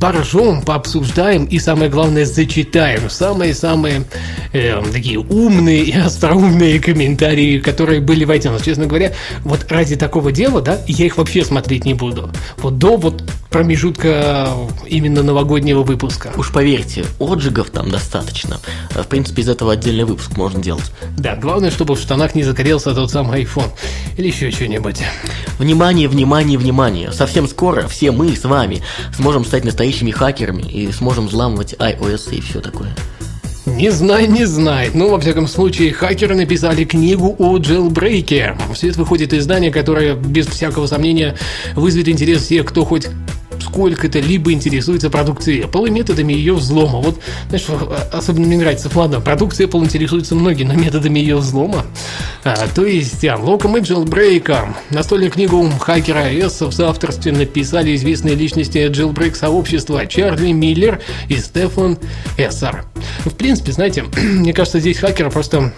поржем, 0.00 0.62
пообсуждаем 0.62 1.44
и, 1.44 1.58
самое 1.58 1.90
главное, 1.90 2.24
зачитаем 2.24 3.10
самые-самые 3.10 4.04
э, 4.52 4.80
такие 4.92 5.18
умные 5.18 5.82
и 5.82 5.96
остроумные 5.96 6.80
комментарии, 6.80 7.58
которые 7.58 8.00
были 8.00 8.24
в 8.24 8.30
iTunes. 8.30 8.64
Честно 8.64 8.86
говоря, 8.86 9.12
вот 9.44 9.70
ради 9.70 9.96
такого 9.96 10.32
дела, 10.32 10.60
да, 10.60 10.80
я 10.86 11.06
их 11.06 11.18
вообще 11.18 11.44
смотреть 11.44 11.84
не 11.84 11.94
буду. 11.94 12.30
Вот 12.58 12.78
до 12.78 12.96
вот 12.96 13.24
промежутка 13.52 14.48
именно 14.86 15.22
новогоднего 15.22 15.82
выпуска. 15.82 16.32
Уж 16.36 16.52
поверьте, 16.52 17.04
отжигов 17.20 17.70
там 17.70 17.90
достаточно. 17.90 18.58
В 18.90 19.06
принципе, 19.06 19.42
из 19.42 19.48
этого 19.48 19.74
отдельный 19.74 20.04
выпуск 20.04 20.36
можно 20.36 20.60
делать. 20.60 20.90
Да, 21.16 21.36
главное, 21.36 21.70
чтобы 21.70 21.94
в 21.94 22.00
штанах 22.00 22.34
не 22.34 22.42
загорелся 22.42 22.94
тот 22.94 23.10
самый 23.10 23.44
iPhone. 23.44 23.70
Или 24.16 24.28
еще 24.28 24.50
что-нибудь. 24.50 25.02
Внимание, 25.58 26.08
внимание, 26.08 26.58
внимание. 26.58 27.12
Совсем 27.12 27.46
скоро 27.46 27.86
все 27.86 28.10
мы 28.10 28.34
с 28.34 28.44
вами 28.44 28.82
сможем 29.14 29.44
стать 29.44 29.64
настоящими 29.64 30.10
хакерами 30.10 30.62
и 30.62 30.90
сможем 30.90 31.26
взламывать 31.26 31.74
iOS 31.74 32.34
и 32.34 32.40
все 32.40 32.60
такое. 32.60 32.94
Не 33.64 33.90
знаю, 33.90 34.30
не 34.30 34.44
знаю. 34.44 34.90
Ну, 34.92 35.08
во 35.10 35.20
всяком 35.20 35.46
случае, 35.46 35.92
хакеры 35.92 36.34
написали 36.34 36.84
книгу 36.84 37.36
о 37.38 37.58
джелбрейке. 37.58 38.56
В 38.72 38.76
свет 38.76 38.96
выходит 38.96 39.32
издание, 39.32 39.70
которое, 39.70 40.14
без 40.14 40.46
всякого 40.46 40.86
сомнения, 40.86 41.36
вызовет 41.74 42.08
интерес 42.08 42.42
всех, 42.42 42.66
кто 42.66 42.84
хоть 42.84 43.08
сколько-то 43.72 44.20
либо 44.20 44.52
интересуется 44.52 45.08
продукцией 45.08 45.62
Apple 45.62 45.88
и 45.88 45.90
методами 45.90 46.34
ее 46.34 46.52
взлома. 46.52 47.00
Вот, 47.00 47.18
знаешь, 47.48 47.66
особенно 48.12 48.46
мне 48.46 48.58
нравится, 48.58 48.90
ладно, 48.94 49.20
продукция 49.20 49.66
Apple 49.66 49.82
интересуется 49.82 50.34
многие, 50.34 50.64
но 50.64 50.74
методами 50.74 51.18
ее 51.18 51.36
взлома. 51.36 51.86
А, 52.44 52.54
то 52.74 52.84
есть, 52.84 53.24
анлоком 53.24 53.78
и 53.78 53.80
джелбрейком. 53.80 54.76
Настольную 54.90 55.30
книгу 55.30 55.66
хакера 55.80 56.30
S 56.30 56.60
в 56.60 56.72
соавторстве 56.72 57.32
написали 57.32 57.96
известные 57.96 58.34
личности 58.34 58.86
джелбрейк 58.88 59.36
сообщества 59.36 60.06
Чарли 60.06 60.52
Миллер 60.52 61.00
и 61.28 61.36
Стефан 61.38 61.98
Эссер. 62.36 62.84
В 63.24 63.30
принципе, 63.30 63.72
знаете, 63.72 64.04
мне 64.16 64.52
кажется, 64.52 64.80
здесь 64.80 64.98
хакеры 64.98 65.30
просто 65.30 65.72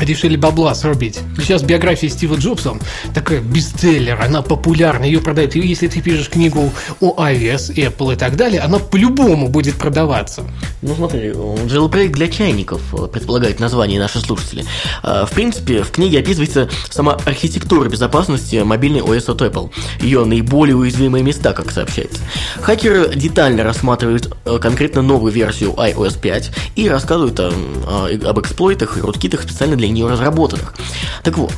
решили 0.00 0.36
бабла 0.36 0.74
срубить. 0.74 1.20
Сейчас 1.38 1.62
биография 1.62 2.08
Стива 2.08 2.36
Джобса 2.36 2.74
такая 3.14 3.40
бестселлер, 3.40 4.20
она 4.20 4.42
популярна, 4.42 5.04
ее 5.04 5.20
продают. 5.20 5.56
И 5.56 5.60
если 5.60 5.88
ты 5.88 6.00
пишешь 6.00 6.28
книгу 6.28 6.72
о 7.00 7.28
iOS, 7.28 7.74
Apple 7.74 8.14
и 8.14 8.16
так 8.16 8.36
далее, 8.36 8.60
она 8.60 8.78
по-любому 8.78 9.48
будет 9.48 9.76
продаваться. 9.76 10.44
Ну 10.82 10.94
смотри, 10.94 11.30
jailbreak 11.30 12.08
для 12.08 12.28
чайников 12.28 12.82
э, 12.94 13.06
предполагает 13.06 13.58
название 13.58 13.98
наши 13.98 14.20
слушатели. 14.20 14.64
Э, 15.02 15.24
в 15.26 15.32
принципе, 15.32 15.82
в 15.82 15.90
книге 15.90 16.18
описывается 16.18 16.68
сама 16.90 17.16
архитектура 17.24 17.88
безопасности 17.88 18.56
мобильной 18.56 19.00
OS 19.00 19.30
от 19.30 19.40
Apple, 19.40 19.70
ее 20.00 20.24
наиболее 20.24 20.76
уязвимые 20.76 21.24
места, 21.24 21.54
как 21.54 21.70
сообщается. 21.70 22.20
Хакеры 22.60 23.14
детально 23.14 23.64
рассматривают 23.64 24.36
э, 24.44 24.58
конкретно 24.58 25.00
новую 25.00 25.32
версию 25.32 25.70
iOS 25.70 26.18
5 26.20 26.50
и 26.76 26.88
рассказывают 26.88 27.40
об 27.40 28.40
эксплойтах 28.40 28.98
и 28.98 29.00
руткитах 29.00 29.42
специально 29.42 29.76
для 29.76 29.88
нее 29.94 30.06
разработанных. 30.08 30.74
Так 31.22 31.38
вот, 31.38 31.54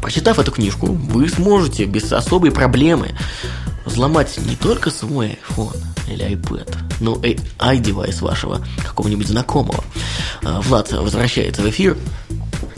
прочитав 0.00 0.38
эту 0.38 0.50
книжку, 0.50 0.86
вы 0.86 1.28
сможете 1.28 1.84
без 1.84 2.10
особой 2.12 2.50
проблемы 2.50 3.10
взломать 3.84 4.38
не 4.46 4.56
только 4.56 4.90
свой 4.90 5.38
iPhone 5.48 5.76
или 6.08 6.24
iPad, 6.30 6.74
но 7.00 7.16
и 7.22 7.36
iDevice 7.58 8.22
вашего 8.22 8.64
какого-нибудь 8.84 9.28
знакомого. 9.28 9.84
А, 10.42 10.60
Влад 10.60 10.92
возвращается 10.92 11.62
в 11.62 11.68
эфир. 11.68 11.96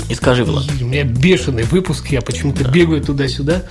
И 0.08 0.14
скажи, 0.14 0.44
Влад. 0.44 0.64
У 0.80 0.84
меня 0.84 1.04
бешеный 1.04 1.62
выпуск, 1.62 2.08
я 2.08 2.20
почему-то 2.20 2.64
да. 2.64 2.70
бегаю 2.70 3.02
туда-сюда. 3.02 3.62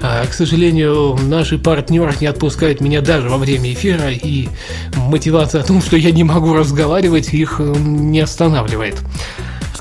А, 0.00 0.24
к 0.26 0.32
сожалению, 0.32 1.18
наши 1.22 1.58
партнеры 1.58 2.14
не 2.20 2.26
отпускают 2.26 2.80
меня 2.80 3.00
даже 3.00 3.28
во 3.28 3.36
время 3.36 3.72
эфира, 3.72 4.10
и 4.10 4.48
мотивация 4.96 5.60
о 5.60 5.64
том, 5.64 5.82
что 5.82 5.96
я 5.96 6.10
не 6.10 6.24
могу 6.24 6.54
разговаривать, 6.54 7.34
их 7.34 7.58
не 7.58 8.20
останавливает 8.20 8.96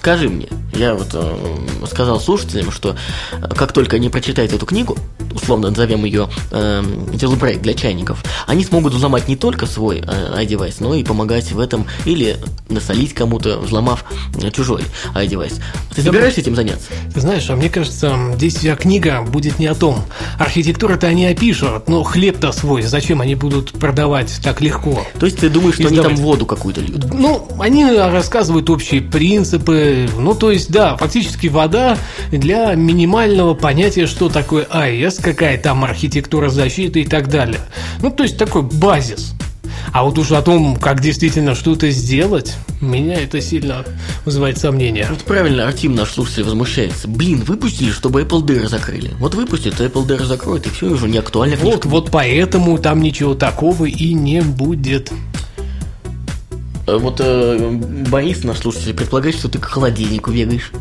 скажи 0.02 0.30
мне, 0.30 0.48
я 0.74 0.94
вот 0.96 1.10
э, 1.14 1.86
сказал 1.88 2.20
слушателям, 2.20 2.72
что 2.72 2.96
э, 3.32 3.48
как 3.56 3.72
только 3.74 3.98
они 3.98 4.10
прочитают 4.10 4.54
эту 4.54 4.66
книгу, 4.66 4.98
условно 5.34 5.70
назовем 5.70 6.06
ее 6.06 6.30
э, 6.52 6.82
jailbreak 7.14 7.60
для 7.60 7.74
чайников, 7.74 8.24
они 8.48 8.64
смогут 8.64 8.94
взломать 8.94 9.28
не 9.28 9.36
только 9.36 9.66
свой 9.66 10.00
э, 10.00 10.44
iDevice, 10.44 10.76
но 10.80 10.96
и 10.96 11.04
помогать 11.04 11.52
в 11.52 11.60
этом 11.60 11.86
или 12.06 12.38
насолить 12.70 13.14
кому-то, 13.14 13.60
взломав 13.60 14.06
э, 14.42 14.52
чужой 14.52 14.84
iDevice. 15.16 15.62
Ты 15.96 16.02
собираешься 16.02 16.42
этим 16.42 16.56
заняться? 16.56 16.88
Ты 17.14 17.22
знаешь, 17.22 17.50
а 17.50 17.56
мне 17.56 17.70
кажется, 17.70 18.16
здесь 18.36 18.56
вся 18.56 18.76
книга 18.76 19.22
будет 19.22 19.60
не 19.60 19.68
о 19.68 19.76
том. 19.76 20.04
Архитектура-то 20.38 21.08
они 21.08 21.26
опишут, 21.26 21.88
но 21.88 22.04
хлеб-то 22.04 22.52
свой, 22.52 22.82
зачем 22.84 23.22
они 23.22 23.36
будут 23.36 23.72
продавать 23.74 24.40
так 24.44 24.62
легко? 24.62 25.06
То 25.20 25.26
есть 25.26 25.40
ты 25.40 25.50
думаешь, 25.50 25.76
что 25.76 25.84
Издавать. 25.84 26.06
они 26.06 26.16
там 26.16 26.24
воду 26.24 26.46
какую-то 26.46 26.82
льют? 26.82 27.14
Ну, 27.14 27.48
они 27.60 27.86
рассказывают 27.86 28.70
общие 28.70 29.02
принципы, 29.02 30.10
ну, 30.18 30.34
то 30.34 30.52
есть, 30.52 30.61
да, 30.68 30.98
фактически 30.98 31.48
вода 31.48 31.98
для 32.32 32.74
минимального 32.76 33.54
понятия, 33.54 34.08
что 34.08 34.30
такое 34.30 34.66
АЭС, 34.70 35.20
какая 35.20 35.58
там 35.58 35.84
архитектура 35.84 36.50
защиты 36.50 37.02
и 37.02 37.06
так 37.06 37.30
далее. 37.30 37.60
Ну, 38.02 38.12
то 38.12 38.24
есть 38.24 38.38
такой 38.38 38.64
базис. 38.64 39.34
А 39.94 40.04
вот 40.04 40.18
уж 40.18 40.32
о 40.32 40.42
том, 40.42 40.76
как 40.78 41.02
действительно 41.02 41.56
что-то 41.56 41.90
сделать, 41.92 42.56
меня 42.80 43.16
это 43.16 43.42
сильно 43.42 43.84
вызывает 44.26 44.58
сомнения. 44.58 45.08
Вот 45.10 45.20
правильно, 45.20 45.68
Артим, 45.68 45.96
наш 45.96 46.12
слушатель, 46.12 46.44
возмущается. 46.44 47.08
Блин, 47.08 47.44
выпустили, 47.44 47.92
чтобы 47.92 48.22
Apple 48.22 48.46
DR 48.46 48.68
закрыли. 48.68 49.12
Вот 49.20 49.36
выпустят, 49.36 49.80
Apple 49.80 50.06
DR 50.06 50.26
закроет, 50.26 50.68
и 50.68 50.70
все, 50.70 50.88
уже 50.88 51.08
не 51.08 51.18
актуально. 51.18 51.58
Вот, 51.58 51.86
вот 51.86 52.12
поэтому 52.12 52.78
там 52.78 53.02
ничего 53.02 53.36
такого 53.36 53.86
и 53.86 54.14
не 54.14 54.42
будет. 54.42 55.12
Э, 56.88 56.98
вот 56.98 57.20
э, 57.20 57.70
Борис, 58.10 58.44
наш 58.44 58.60
слушатель, 58.60 58.94
предполагает, 58.94 59.36
что 59.36 59.50
ты 59.50 59.60
к 59.60 59.66
холодильнику 59.66 60.32
бегаешь. 60.32 60.72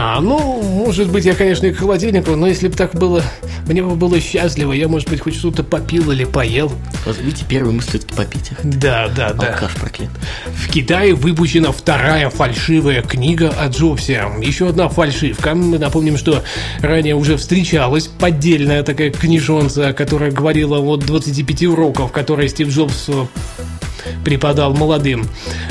А, 0.00 0.20
ну, 0.20 0.62
может 0.62 1.10
быть, 1.10 1.24
я, 1.24 1.34
конечно, 1.34 1.66
и 1.66 1.72
к 1.72 1.78
холодильнику, 1.78 2.36
но 2.36 2.46
если 2.46 2.68
бы 2.68 2.76
так 2.76 2.94
было, 2.94 3.22
мне 3.66 3.82
бы 3.82 3.96
было 3.96 4.20
счастливо, 4.20 4.72
я, 4.72 4.86
может 4.86 5.08
быть, 5.08 5.20
хоть 5.20 5.34
что-то 5.34 5.64
попил 5.64 6.12
или 6.12 6.24
поел. 6.24 6.70
Вот 7.04 7.18
видите, 7.20 7.44
первая 7.48 7.74
мысль 7.74 7.88
все-таки 7.88 8.14
попить. 8.14 8.52
Да, 8.62 9.08
да, 9.08 9.32
да. 9.32 9.48
Алкаш 9.48 9.74
проклят. 9.74 10.10
В 10.54 10.70
Китае 10.70 11.14
выпущена 11.14 11.72
вторая 11.72 12.30
фальшивая 12.30 13.02
книга 13.02 13.52
о 13.58 13.68
Джобсе. 13.68 14.24
Еще 14.40 14.68
одна 14.68 14.88
фальшивка. 14.88 15.54
Мы 15.54 15.78
напомним, 15.78 16.16
что 16.16 16.44
ранее 16.80 17.16
уже 17.16 17.36
встречалась 17.36 18.06
поддельная 18.06 18.84
такая 18.84 19.10
книжонца, 19.10 19.92
которая 19.94 20.30
говорила 20.30 20.78
о 20.78 20.96
25 20.96 21.64
уроков, 21.64 22.12
которые 22.12 22.48
Стив 22.48 22.68
Джобс 22.68 23.10
преподал 24.24 24.74
молодым. 24.74 25.26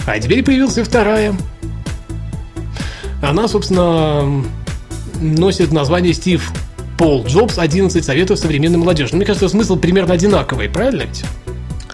А 0.06 0.20
теперь 0.20 0.44
появилась 0.44 0.78
вторая. 0.78 1.36
Она, 3.22 3.48
собственно, 3.48 4.44
носит 5.20 5.72
название 5.72 6.14
Стив 6.14 6.52
Пол 6.98 7.26
Джобс 7.26 7.58
11 7.58 8.04
советов 8.04 8.40
современной 8.40 8.78
молодежи. 8.78 9.16
Мне 9.16 9.26
кажется, 9.26 9.50
смысл 9.50 9.76
примерно 9.76 10.14
одинаковый, 10.14 10.70
правильно 10.70 11.04
ведь? 11.04 11.24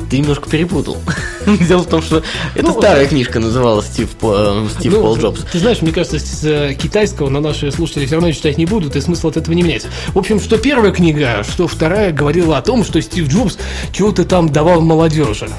Ты 0.10 0.20
немножко 0.20 0.50
перепутал. 0.50 0.98
Дело 1.68 1.84
в 1.84 1.88
том, 1.88 2.02
что 2.02 2.24
это 2.56 2.66
ну, 2.66 2.74
старая 2.74 3.06
книжка 3.08 3.40
называлась 3.40 3.88
Стив, 3.88 4.10
э, 4.22 4.68
Стив 4.78 4.94
ну, 4.94 5.02
Пол 5.02 5.18
Джобс. 5.18 5.42
Ты 5.52 5.60
знаешь, 5.60 5.82
мне 5.82 5.92
кажется, 5.92 6.20
с 6.20 6.44
э, 6.44 6.74
китайского 6.74 7.30
на 7.30 7.42
наши 7.42 7.72
слушатели 7.72 8.06
все 8.06 8.16
равно 8.16 8.32
читать 8.32 8.58
не 8.58 8.66
будут, 8.66 8.96
и 8.96 9.02
смысл 9.02 9.30
от 9.30 9.38
этого 9.38 9.54
не 9.54 9.62
меняется. 9.62 9.90
В 10.14 10.18
общем, 10.18 10.40
что 10.40 10.58
первая 10.58 10.92
книга, 10.92 11.44
что 11.50 11.68
вторая 11.68 12.12
говорила 12.12 12.58
о 12.58 12.62
том, 12.62 12.84
что 12.84 13.02
Стив 13.02 13.28
Джобс 13.28 13.58
чего-то 13.92 14.24
там 14.24 14.50
давал 14.50 14.82
молодежи. 14.82 15.50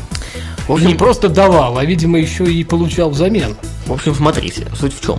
В 0.67 0.73
общем, 0.73 0.89
не 0.89 0.95
просто 0.95 1.29
давал, 1.29 1.77
а, 1.77 1.85
видимо, 1.85 2.19
еще 2.19 2.45
и 2.45 2.65
получал 2.65 3.11
взамен. 3.11 3.55
В 3.87 3.93
общем, 3.93 4.15
смотрите, 4.15 4.67
суть 4.79 4.95
в 4.99 5.05
чем. 5.05 5.19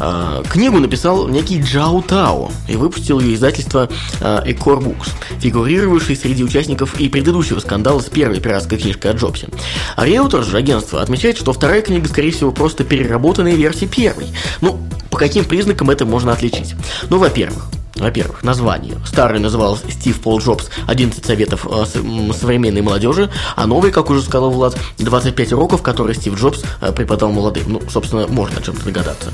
А, 0.00 0.42
книгу 0.44 0.78
написал 0.78 1.28
некий 1.28 1.60
Джао 1.60 2.00
Тао 2.00 2.50
и 2.68 2.76
выпустил 2.76 3.20
ее 3.20 3.34
издательство 3.34 3.88
Экор 4.20 4.78
Books, 4.78 5.10
фигурировавший 5.40 6.16
среди 6.16 6.42
участников 6.42 6.98
и 6.98 7.08
предыдущего 7.10 7.60
скандала 7.60 8.00
с 8.00 8.06
первой 8.06 8.40
пиратской 8.40 8.78
книжкой 8.78 9.10
о 9.10 9.14
Джобсе. 9.14 9.48
А 9.96 10.06
риэлтор 10.06 10.42
же 10.42 10.56
агентство 10.56 11.02
отмечает, 11.02 11.36
что 11.36 11.52
вторая 11.52 11.82
книга, 11.82 12.08
скорее 12.08 12.30
всего, 12.30 12.50
просто 12.50 12.82
переработанная 12.84 13.54
версия 13.54 13.86
первой. 13.86 14.28
Ну, 14.62 14.80
по 15.10 15.18
каким 15.18 15.44
признакам 15.44 15.90
это 15.90 16.06
можно 16.06 16.32
отличить? 16.32 16.74
Ну, 17.10 17.18
во-первых, 17.18 17.66
во-первых, 17.98 18.42
название. 18.42 18.96
Старый 19.06 19.40
назывался 19.40 19.90
Стив 19.90 20.20
Пол 20.20 20.38
Джобс 20.40 20.70
11 20.86 21.24
советов 21.24 21.66
э, 21.70 21.84
современной 22.32 22.82
молодежи, 22.82 23.30
а 23.56 23.66
новый, 23.66 23.90
как 23.90 24.10
уже 24.10 24.22
сказал 24.22 24.50
Влад, 24.50 24.78
25 24.98 25.52
уроков, 25.52 25.82
которые 25.82 26.14
Стив 26.14 26.38
Джобс 26.38 26.62
э, 26.80 26.92
преподал 26.92 27.32
молодым. 27.32 27.64
Ну, 27.72 27.82
собственно, 27.90 28.26
можно 28.26 28.58
о 28.58 28.62
чем-то 28.62 28.84
догадаться. 28.84 29.32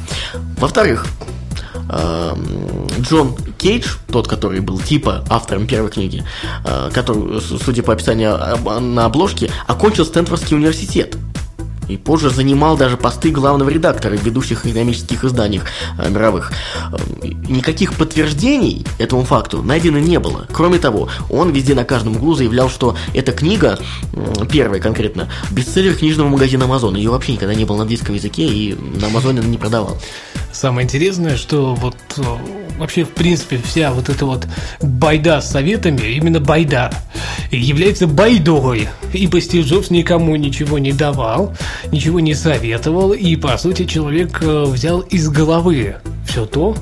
Во-вторых, 0.58 1.06
э, 1.90 2.36
Джон 3.00 3.36
Кейдж, 3.58 3.96
тот, 4.08 4.28
который 4.28 4.60
был 4.60 4.78
типа 4.78 5.24
автором 5.28 5.66
первой 5.66 5.90
книги, 5.90 6.24
который, 6.92 7.40
судя 7.40 7.82
по 7.82 7.92
описанию 7.92 8.38
на 8.80 9.04
обложке, 9.06 9.50
окончил 9.66 10.04
Стэнфордский 10.04 10.56
университет. 10.56 11.16
И 11.88 11.96
позже 11.96 12.30
занимал 12.30 12.76
даже 12.76 12.96
посты 12.96 13.30
главного 13.30 13.70
редактора 13.70 14.16
в 14.16 14.22
ведущих 14.22 14.66
экономических 14.66 15.24
изданиях 15.24 15.64
э, 15.98 16.08
мировых. 16.10 16.52
Э, 16.92 17.28
никаких 17.48 17.94
подтверждений 17.94 18.86
этому 18.98 19.24
факту 19.24 19.62
найдено 19.62 19.98
не 19.98 20.18
было. 20.18 20.46
Кроме 20.52 20.78
того, 20.78 21.08
он 21.30 21.50
везде 21.50 21.74
на 21.74 21.84
каждом 21.84 22.16
углу 22.16 22.34
заявлял, 22.34 22.68
что 22.68 22.96
эта 23.12 23.32
книга, 23.32 23.78
э, 24.12 24.46
первая 24.50 24.80
конкретно, 24.80 25.28
бестселлер 25.50 25.94
книжного 25.94 26.28
магазина 26.28 26.64
Amazon. 26.64 26.96
Ее 26.96 27.10
вообще 27.10 27.32
никогда 27.32 27.54
не 27.54 27.64
было 27.64 27.76
на 27.76 27.82
английском 27.82 28.14
языке 28.14 28.46
и 28.46 28.74
на 28.74 29.08
Амазоне 29.08 29.40
не 29.40 29.58
продавал. 29.58 29.98
Самое 30.52 30.84
интересное, 30.84 31.36
что 31.36 31.74
вот 31.74 31.96
э, 32.16 32.22
вообще, 32.78 33.04
в 33.04 33.10
принципе, 33.10 33.58
вся 33.58 33.92
вот 33.92 34.08
эта 34.08 34.24
вот 34.24 34.46
байда 34.80 35.40
с 35.40 35.50
советами, 35.50 36.12
именно 36.12 36.38
байда, 36.38 36.92
является 37.50 38.06
байдой. 38.06 38.88
Ибо 39.12 39.40
Стив 39.40 39.66
Джобс 39.66 39.90
никому 39.90 40.36
ничего 40.36 40.78
не 40.78 40.92
давал, 40.92 41.56
ничего 41.92 42.20
не 42.20 42.34
советовал, 42.34 43.12
и, 43.12 43.36
по 43.36 43.56
сути, 43.56 43.84
человек 43.84 44.42
э, 44.42 44.64
взял 44.64 45.00
из 45.00 45.28
головы 45.28 45.96
все 46.26 46.46
то, 46.46 46.76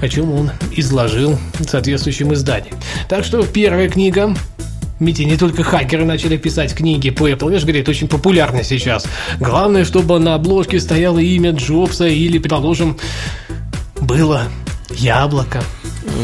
о 0.00 0.08
чем 0.08 0.32
он 0.32 0.50
изложил 0.72 1.38
в 1.58 1.64
соответствующем 1.64 2.32
издании. 2.34 2.72
Так 3.08 3.24
что 3.24 3.42
первая 3.44 3.88
книга 3.88 4.34
Мити, 5.00 5.22
не 5.22 5.36
только 5.36 5.62
хакеры 5.62 6.04
начали 6.04 6.36
писать 6.36 6.74
книги 6.74 7.10
по 7.10 7.28
Apple, 7.28 7.50
видишь, 7.50 7.62
говорит, 7.62 7.88
очень 7.88 8.08
популярно 8.08 8.64
сейчас. 8.64 9.06
Главное, 9.38 9.84
чтобы 9.84 10.18
на 10.18 10.34
обложке 10.34 10.80
стояло 10.80 11.20
имя 11.20 11.52
Джобса 11.52 12.08
или, 12.08 12.38
предположим, 12.38 12.98
было 14.00 14.48
яблоко. 14.90 15.62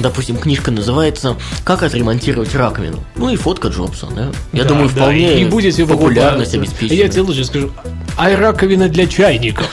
Допустим, 0.00 0.36
книжка 0.36 0.70
называется 0.70 1.36
«Как 1.64 1.82
отремонтировать 1.82 2.54
раковину». 2.54 3.04
Ну 3.16 3.30
и 3.30 3.36
фотка 3.36 3.68
Джобса, 3.68 4.06
да? 4.06 4.32
Я 4.52 4.62
Да, 4.64 4.70
думаю, 4.70 4.88
да, 4.88 4.94
вполне 4.94 5.40
и 5.40 5.44
будет 5.44 5.74
всё 5.74 5.86
популярность 5.86 6.54
обеспечена. 6.54 6.96
Я 6.98 7.08
тебе 7.08 7.22
лучше 7.22 7.44
скажу, 7.44 7.70
ай 8.16 8.34
раковина 8.34 8.88
для 8.88 9.06
чайников. 9.06 9.70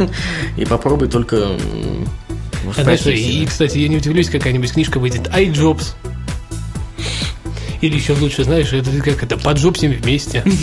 И 0.56 0.64
попробуй 0.64 1.08
только 1.08 1.50
А 2.76 2.82
Знаешь, 2.82 3.06
и, 3.06 3.46
кстати, 3.46 3.78
я 3.78 3.88
не 3.88 3.96
удивлюсь, 3.96 4.28
какая-нибудь 4.28 4.72
книжка 4.72 4.98
выйдет 4.98 5.28
«Ай 5.32 5.50
Джобс». 5.50 5.94
Или 7.80 7.96
еще 7.96 8.12
лучше, 8.12 8.44
знаешь, 8.44 8.72
это 8.72 8.90
как 9.02 9.22
это, 9.22 9.38
под 9.38 9.56
Джобсами 9.58 9.96
вместе. 9.96 10.44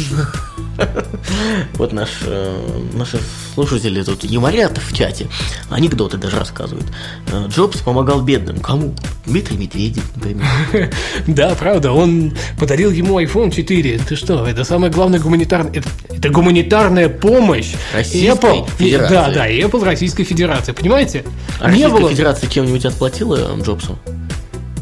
Вот 1.73 1.93
наш, 1.93 2.09
э, 2.25 2.79
наши 2.93 3.19
слушатели 3.53 4.01
тут 4.03 4.23
юморят 4.23 4.77
в 4.77 4.95
чате, 4.95 5.27
анекдоты 5.69 6.17
даже 6.17 6.37
рассказывают. 6.37 6.87
Э, 7.31 7.47
Джобс 7.49 7.79
помогал 7.81 8.21
бедным. 8.21 8.59
Кому? 8.59 8.93
Дмитрий 9.25 9.57
Медведев, 9.57 10.03
например. 10.15 10.45
Да, 11.27 11.55
правда, 11.55 11.91
он 11.91 12.33
подарил 12.59 12.91
ему 12.91 13.19
iPhone 13.19 13.51
4. 13.51 13.99
Ты 13.99 14.15
что, 14.15 14.45
это 14.45 14.63
самая 14.63 14.91
главная 14.91 15.19
гуманитарная... 15.19 15.71
Это, 15.73 15.89
это 16.09 16.29
гуманитарная 16.29 17.09
помощь. 17.09 17.73
Российской 17.93 18.35
Apple, 18.35 18.69
Федерации. 18.77 19.13
Да, 19.13 19.31
да, 19.31 19.49
Apple 19.49 19.83
Российской 19.83 20.23
Федерации. 20.23 20.71
Понимаете? 20.71 21.23
А 21.59 21.65
не 21.65 21.83
Российская 21.83 21.99
было... 21.99 22.09
Федерация 22.09 22.49
чем-нибудь 22.49 22.85
отплатила 22.85 23.57
Джобсу? 23.61 23.97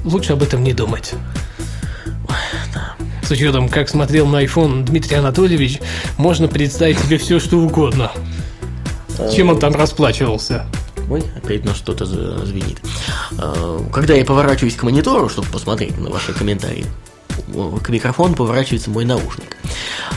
Лучше 0.04 0.34
об 0.34 0.44
этом 0.44 0.64
не 0.64 0.74
думать. 0.74 1.14
С 3.26 3.32
учетом, 3.32 3.70
как 3.70 3.90
смотрел 3.90 4.28
на 4.28 4.44
iPhone 4.44 4.84
Дмитрий 4.84 5.16
Анатольевич, 5.18 5.80
можно 6.18 6.48
представить 6.48 7.00
себе 7.00 7.18
все, 7.18 7.40
что 7.40 7.58
угодно. 7.58 8.12
Чем 9.34 9.50
он 9.50 9.60
там 9.60 9.74
расплачивался? 9.74 10.66
Ой, 11.10 11.24
опять 11.36 11.66
на 11.66 11.74
что-то 11.74 12.06
звенит. 12.06 12.78
Э, 13.40 13.80
Когда 13.94 14.14
я 14.16 14.26
поворачиваюсь 14.26 14.76
к 14.76 14.84
монитору, 14.84 15.30
чтобы 15.30 15.48
посмотреть 15.48 15.98
на 16.00 16.10
ваши 16.10 16.34
комментарии, 16.34 16.86
к 17.84 17.90
микрофону 17.90 18.36
поворачивается 18.36 18.90
мой 18.90 19.06
наушник. 19.06 19.58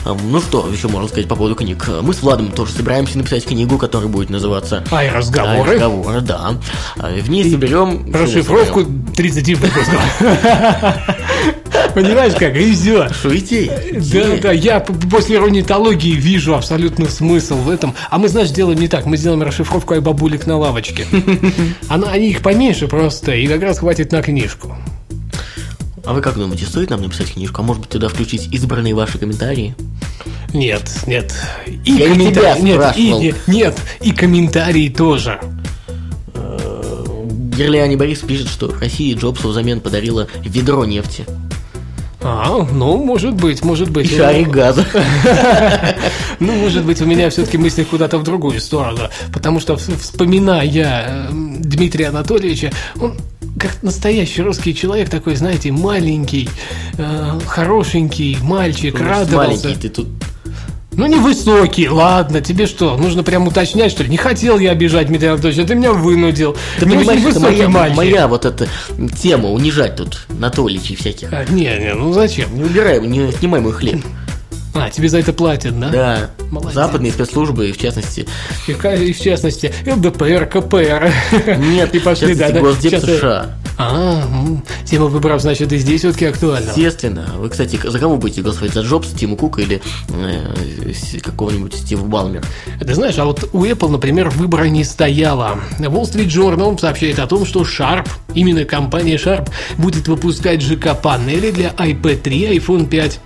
Э, 0.05 0.15
Ну 0.21 0.39
что 0.41 0.67
еще 0.71 0.87
можно 0.87 1.07
сказать 1.07 1.27
по 1.27 1.35
поводу 1.35 1.55
книг? 1.55 1.87
Мы 2.01 2.13
с 2.13 2.21
Владом 2.21 2.51
тоже 2.51 2.73
собираемся 2.73 3.17
написать 3.17 3.45
книгу, 3.45 3.77
которая 3.77 4.09
будет 4.09 4.29
называться 4.29 4.83
Ай, 4.91 5.09
разговоры. 5.09 5.73
разговоры, 5.73 6.21
да. 6.21 6.55
Э, 6.97 7.21
В 7.21 7.29
ней 7.29 7.49
соберем... 7.49 8.11
Расшифровку 8.13 8.83
30 9.15 9.49
выпусков. 9.59 10.21
Понимаешь 12.01 12.33
как? 12.35 12.55
И 12.55 12.73
все. 12.73 13.07
Идея? 13.35 13.81
Да, 14.13 14.37
да, 14.41 14.51
я 14.51 14.79
после 14.79 15.39
орнитологии 15.39 16.13
вижу 16.13 16.55
абсолютно 16.55 17.09
смысл 17.09 17.55
в 17.55 17.69
этом. 17.69 17.93
А 18.09 18.17
мы, 18.17 18.29
знаешь, 18.29 18.51
делаем 18.51 18.79
не 18.79 18.87
так. 18.87 19.05
Мы 19.05 19.17
сделаем 19.17 19.41
расшифровку 19.43 19.93
ай 19.93 19.99
бабулек 19.99 20.47
на 20.47 20.57
лавочке. 20.57 21.05
Она, 21.89 22.09
они 22.09 22.29
их 22.29 22.41
поменьше 22.41 22.87
просто, 22.87 23.33
и 23.33 23.47
как 23.47 23.61
раз 23.61 23.79
хватит 23.79 24.11
на 24.11 24.21
книжку. 24.21 24.75
А 26.05 26.13
вы 26.13 26.21
как 26.21 26.35
думаете, 26.35 26.65
стоит 26.65 26.89
нам 26.89 27.01
написать 27.01 27.33
книжку? 27.33 27.61
А 27.61 27.63
может 27.63 27.81
быть 27.81 27.91
туда 27.91 28.07
включить 28.07 28.47
избранные 28.51 28.95
ваши 28.95 29.17
комментарии? 29.17 29.75
Нет, 30.53 30.89
нет. 31.05 31.33
И 31.85 31.91
Я 31.91 32.07
комментарии. 32.07 32.61
Нет, 32.61 32.95
и, 32.95 33.51
нет, 33.51 33.77
и 34.01 34.11
комментарии 34.11 34.89
тоже. 34.89 35.39
Герляне 37.57 37.97
Борис 37.97 38.19
пишет, 38.19 38.47
что 38.47 38.73
Россия 38.79 39.17
Джобсу 39.17 39.49
взамен 39.49 39.81
подарила 39.81 40.27
ведро 40.45 40.85
нефти 40.85 41.25
А, 42.21 42.67
ну, 42.71 42.97
может 42.97 43.35
быть, 43.35 43.63
может 43.63 43.89
быть. 43.89 44.15
шарик 44.15 44.49
газа. 44.49 44.85
Ну, 46.39 46.53
может 46.53 46.85
быть, 46.85 47.01
у 47.01 47.05
меня 47.05 47.29
все-таки 47.29 47.57
мысли 47.57 47.83
куда-то 47.83 48.17
в 48.17 48.23
другую 48.23 48.61
сторону. 48.61 49.09
Потому 49.33 49.59
что, 49.59 49.75
вспоминая 49.75 51.27
э, 51.27 51.27
Дмитрия 51.31 52.07
Анатольевича, 52.07 52.71
он 53.01 53.17
как 53.59 53.83
настоящий 53.83 54.41
русский 54.41 54.73
человек 54.73 55.09
такой, 55.09 55.35
знаете, 55.35 55.71
маленький, 55.73 56.49
э, 56.97 57.39
хорошенький 57.45 58.37
мальчик, 58.41 58.99
радовался. 58.99 59.67
Маленький 59.67 59.81
ты 59.81 59.89
тут 59.89 60.07
Ну, 60.99 61.05
невысокий, 61.05 61.87
ладно, 61.87 62.41
тебе 62.41 62.67
что, 62.67 62.97
нужно 62.97 63.23
прям 63.23 63.47
уточнять, 63.47 63.89
что 63.89 64.03
ли? 64.03 64.09
Не 64.09 64.17
хотел 64.17 64.59
я 64.59 64.71
обижать 64.71 65.07
Дмитрия 65.07 65.29
Анатольевича, 65.29 65.65
ты 65.65 65.73
меня 65.73 65.93
вынудил. 65.93 66.57
Ты 66.77 66.85
не 66.87 66.97
понимаешь, 66.97 67.23
это 67.23 67.39
моя, 67.39 67.69
мальчик. 67.69 67.95
моя 67.95 68.27
вот 68.27 68.43
эта 68.43 68.67
тема 69.17 69.49
унижать 69.49 69.95
тут 69.95 70.27
Анатоличей 70.27 70.97
всяких. 70.97 71.31
А, 71.31 71.45
не, 71.45 71.63
не, 71.63 71.93
ну 71.93 72.11
зачем? 72.11 72.53
Не 72.53 72.65
убирай, 72.65 72.99
не 72.99 73.31
снимай 73.31 73.61
мой 73.61 73.71
хлеб. 73.71 74.03
А, 74.73 74.89
тебе 74.89 75.07
за 75.07 75.19
это 75.19 75.31
платят, 75.31 75.79
да? 75.79 75.89
Да. 75.89 76.29
Молодец. 76.51 76.73
Западные 76.73 77.13
спецслужбы, 77.13 77.71
в 77.71 77.77
частности. 77.77 78.27
И, 78.67 78.71
и 78.71 79.13
в 79.13 79.21
частности, 79.21 79.73
ЛДПР, 79.85 80.47
КПР. 80.47 81.13
Нет, 81.59 81.95
и 81.95 81.99
пошли, 81.99 82.35
да, 82.35 82.51
да. 82.51 82.59
Госдеп 82.59 82.91
Сейчас, 82.91 83.03
США. 83.03 83.58
А, 83.81 84.23
м, 84.27 84.61
тема 84.83 85.05
выборов, 85.05 85.41
значит, 85.41 85.71
и 85.71 85.77
здесь 85.77 86.01
все-таки 86.01 86.25
актуальна. 86.25 86.67
Естественно. 86.67 87.29
Вы, 87.37 87.47
кстати, 87.49 87.79
за 87.81 87.97
кого 87.97 88.17
будете 88.17 88.41
голосовать? 88.41 88.73
За 88.73 88.81
Джобса, 88.81 89.15
Тима 89.17 89.37
Кука 89.37 89.61
или 89.61 89.81
э, 90.09 91.19
какого-нибудь 91.21 91.73
Стива 91.75 92.03
Балмера? 92.05 92.43
Ты 92.81 92.93
знаешь, 92.93 93.17
а 93.19 93.23
вот 93.23 93.47
у 93.53 93.63
Apple, 93.63 93.87
например, 93.89 94.29
выбора 94.31 94.65
не 94.65 94.83
стояло. 94.83 95.57
Wall 95.79 96.03
Street 96.03 96.27
Journal 96.27 96.77
сообщает 96.77 97.19
о 97.19 97.27
том, 97.27 97.45
что 97.45 97.61
Sharp, 97.61 98.05
именно 98.33 98.65
компания 98.65 99.15
Sharp, 99.15 99.49
будет 99.77 100.09
выпускать 100.09 100.61
ЖК-панели 100.61 101.51
для 101.51 101.69
iPad 101.69 102.17
3 102.17 102.37
и 102.37 102.57
iPhone 102.59 102.85
5. 102.85 103.19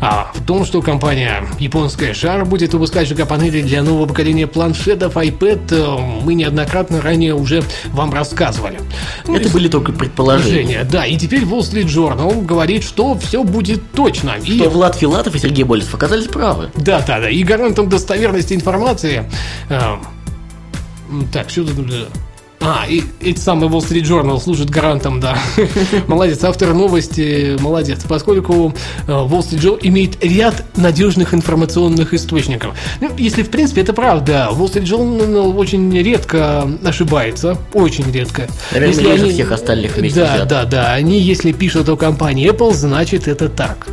А 0.00 0.32
в 0.34 0.44
том, 0.44 0.64
что 0.64 0.82
компания 0.82 1.44
японская 1.60 2.14
Sharp 2.14 2.46
будет 2.46 2.74
выпускать 2.74 3.06
ЖК-панели 3.06 3.62
для 3.62 3.84
нового 3.84 4.06
поколения 4.06 4.48
планшетов 4.48 5.16
iPad, 5.16 5.60
э, 5.70 6.20
мы 6.24 6.34
неоднократно 6.34 7.00
ранее 7.00 7.36
уже 7.36 7.62
вам 7.92 8.12
рассказывали. 8.12 8.80
Ну, 9.28 9.36
Это 9.36 9.48
и- 9.48 9.52
были 9.52 9.68
только 9.68 9.83
предположения. 9.92 10.78
Женя, 10.78 10.84
да, 10.90 11.06
и 11.06 11.16
теперь 11.16 11.42
Wall 11.44 11.60
Street 11.60 11.86
Journal 11.86 12.44
говорит, 12.44 12.82
что 12.84 13.16
все 13.18 13.42
будет 13.44 13.82
точно. 13.92 14.32
И- 14.42 14.58
Что 14.58 14.70
Влад 14.70 14.96
Филатов 14.96 15.34
и 15.34 15.38
Сергей 15.38 15.64
Болесов 15.64 15.94
оказались 15.94 16.26
правы. 16.26 16.70
да, 16.76 17.00
да, 17.06 17.20
да. 17.20 17.28
И 17.30 17.42
гарантом 17.42 17.88
достоверности 17.88 18.54
информации. 18.54 19.30
э, 19.68 19.96
так, 21.32 21.50
что 21.50 21.64
тут. 21.64 21.92
А, 22.64 22.86
и 22.88 23.02
эти 23.20 23.38
самые 23.38 23.70
Wall 23.70 23.80
Street 23.80 24.04
Journal 24.04 24.40
служат 24.40 24.70
гарантом, 24.70 25.20
да. 25.20 25.36
молодец, 26.06 26.42
автор 26.44 26.72
новости, 26.72 27.56
молодец. 27.60 28.00
Поскольку 28.08 28.74
э, 29.06 29.10
Wall 29.10 29.40
Street 29.40 29.60
Journal 29.60 29.78
имеет 29.82 30.24
ряд 30.24 30.64
надежных 30.76 31.34
информационных 31.34 32.14
источников. 32.14 32.74
Ну, 33.00 33.10
если 33.18 33.42
в 33.42 33.50
принципе 33.50 33.82
это 33.82 33.92
правда, 33.92 34.48
Wall 34.52 34.72
Street 34.72 34.84
Journal 34.84 35.54
очень 35.56 35.94
редко 36.00 36.66
ошибается, 36.84 37.58
очень 37.74 38.10
редко. 38.10 38.48
Наверное, 38.72 38.94
Если 38.94 39.08
они- 39.08 39.32
всех 39.32 39.52
остальных 39.52 39.96
вместе 39.96 40.20
Да, 40.20 40.44
да, 40.44 40.64
да. 40.64 40.92
Они, 40.94 41.20
если 41.20 41.52
пишут 41.52 41.88
о 41.88 41.96
компании 41.96 42.50
Apple, 42.50 42.72
значит 42.72 43.28
это 43.28 43.48
так. 43.48 43.88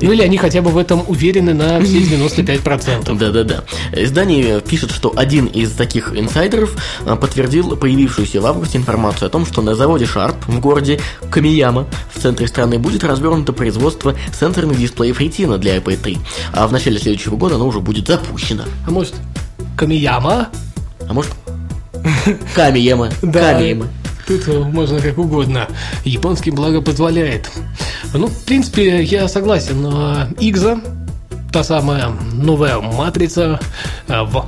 Ну 0.00 0.12
или 0.12 0.22
они 0.22 0.36
хотя 0.36 0.62
бы 0.62 0.70
в 0.70 0.78
этом 0.78 1.04
уверены 1.06 1.54
на 1.54 1.80
все 1.80 2.00
95%. 2.00 3.16
Да-да-да. 3.18 3.64
Издание 3.92 4.60
пишет, 4.60 4.90
что 4.90 5.12
один 5.16 5.46
из 5.46 5.72
таких 5.72 6.16
инсайдеров 6.16 6.74
а, 7.06 7.16
подтвердил 7.16 7.76
появившуюся 7.76 8.40
в 8.40 8.46
августе 8.46 8.78
информацию 8.78 9.26
о 9.26 9.30
том, 9.30 9.46
что 9.46 9.62
на 9.62 9.74
заводе 9.74 10.04
Sharp 10.04 10.36
в 10.46 10.60
городе 10.60 11.00
Камияма 11.30 11.86
в 12.14 12.20
центре 12.20 12.46
страны 12.46 12.78
будет 12.78 13.04
развернуто 13.04 13.52
производство 13.52 14.14
сенсорных 14.38 14.78
дисплеев 14.78 15.20
Retina 15.20 15.58
для 15.58 15.76
iPad 15.76 15.96
3, 15.96 16.18
а 16.52 16.66
в 16.66 16.72
начале 16.72 16.98
следующего 16.98 17.36
года 17.36 17.56
оно 17.56 17.66
уже 17.66 17.80
будет 17.80 18.06
запущено. 18.06 18.64
А 18.86 18.90
может, 18.90 19.14
Камияма? 19.76 20.48
А 21.08 21.12
может, 21.12 21.32
Камияма, 22.54 23.10
Камияма. 23.20 23.86
Тут 24.26 24.46
э, 24.46 24.58
можно 24.58 25.00
как 25.00 25.18
угодно. 25.18 25.66
Японский 26.04 26.50
благо 26.52 26.80
позволяет. 26.80 27.50
Ну, 28.12 28.26
в 28.26 28.44
принципе, 28.44 29.02
я 29.02 29.28
согласен. 29.28 29.82
но 29.82 30.26
Игза 30.38 30.80
та 31.52 31.64
самая 31.64 32.10
новая 32.32 32.78
матрица 32.78 33.58
э, 34.08 34.22
в 34.22 34.46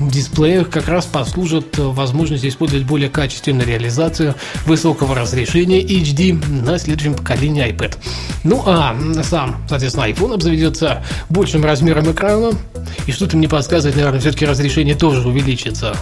дисплеях 0.00 0.70
как 0.70 0.88
раз 0.88 1.06
послужат 1.06 1.78
возможности 1.78 2.48
использовать 2.48 2.84
более 2.84 3.08
качественную 3.08 3.66
реализацию 3.66 4.34
высокого 4.66 5.14
разрешения 5.14 5.80
HD 5.82 6.32
на 6.62 6.78
следующем 6.78 7.14
поколении 7.14 7.66
iPad. 7.66 7.96
Ну 8.42 8.62
а 8.66 8.96
сам, 9.22 9.56
соответственно, 9.68 10.06
iPhone 10.06 10.34
обзаведется 10.34 11.04
большим 11.30 11.64
размером 11.64 12.10
экрана, 12.10 12.52
и 13.06 13.12
что-то 13.12 13.36
мне 13.36 13.48
подсказывает, 13.48 13.96
наверное, 13.96 14.20
все-таки 14.20 14.46
разрешение 14.46 14.94
тоже 14.94 15.26
увеличится. 15.26 15.96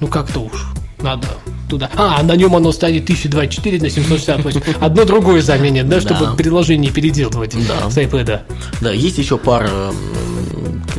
Ну 0.00 0.08
как-то 0.08 0.40
уж 0.40 0.66
надо 1.00 1.28
туда. 1.68 1.90
А, 1.96 2.22
на 2.22 2.36
нем 2.36 2.54
оно 2.56 2.72
станет 2.72 3.04
1024 3.04 3.80
на 3.80 3.90
768. 3.90 4.62
Одно 4.80 5.04
другое 5.04 5.42
заменит, 5.42 5.88
да, 5.88 6.00
чтобы 6.00 6.26
Да. 6.26 6.32
приложение 6.34 6.90
переделывать 6.92 7.54
Да. 7.68 7.90
с 7.90 7.96
iPad. 7.98 8.40
Да, 8.80 8.92
есть 8.92 9.18
еще 9.18 9.36
пара, 9.38 9.68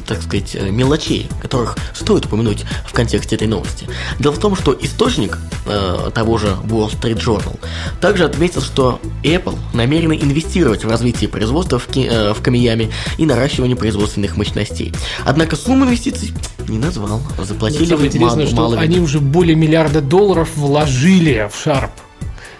так 0.07 0.21
сказать, 0.21 0.55
э, 0.55 0.69
мелочей, 0.71 1.27
которых 1.41 1.77
стоит 1.93 2.25
упомянуть 2.25 2.63
в 2.85 2.93
контексте 2.93 3.35
этой 3.35 3.47
новости. 3.47 3.87
Дело 4.19 4.33
в 4.33 4.39
том, 4.39 4.55
что 4.55 4.75
источник 4.79 5.37
э, 5.65 6.09
того 6.13 6.37
же 6.37 6.47
Wall 6.65 6.89
Street 6.91 7.17
Journal 7.17 7.59
также 8.01 8.23
отметил, 8.25 8.61
что 8.61 8.99
Apple 9.23 9.57
намерена 9.73 10.13
инвестировать 10.13 10.83
в 10.85 10.89
развитие 10.89 11.29
производства 11.29 11.77
в, 11.79 11.85
Ки- 11.87 12.07
э, 12.09 12.33
в 12.33 12.41
Камияме 12.41 12.89
и 13.17 13.25
наращивание 13.25 13.75
производственных 13.75 14.37
мощностей. 14.37 14.93
Однако 15.25 15.55
сумму 15.55 15.85
инвестиций 15.85 16.33
не 16.67 16.77
назвал. 16.79 17.21
Заплатили 17.43 17.85
Самое 17.85 18.07
интересное, 18.07 18.29
мало- 18.45 18.47
что 18.47 18.55
мало 18.55 18.77
они 18.79 18.99
уже 18.99 19.19
более 19.19 19.55
миллиарда 19.55 20.01
долларов 20.01 20.49
вложили 20.55 21.49
в 21.51 21.67
Sharp 21.67 21.89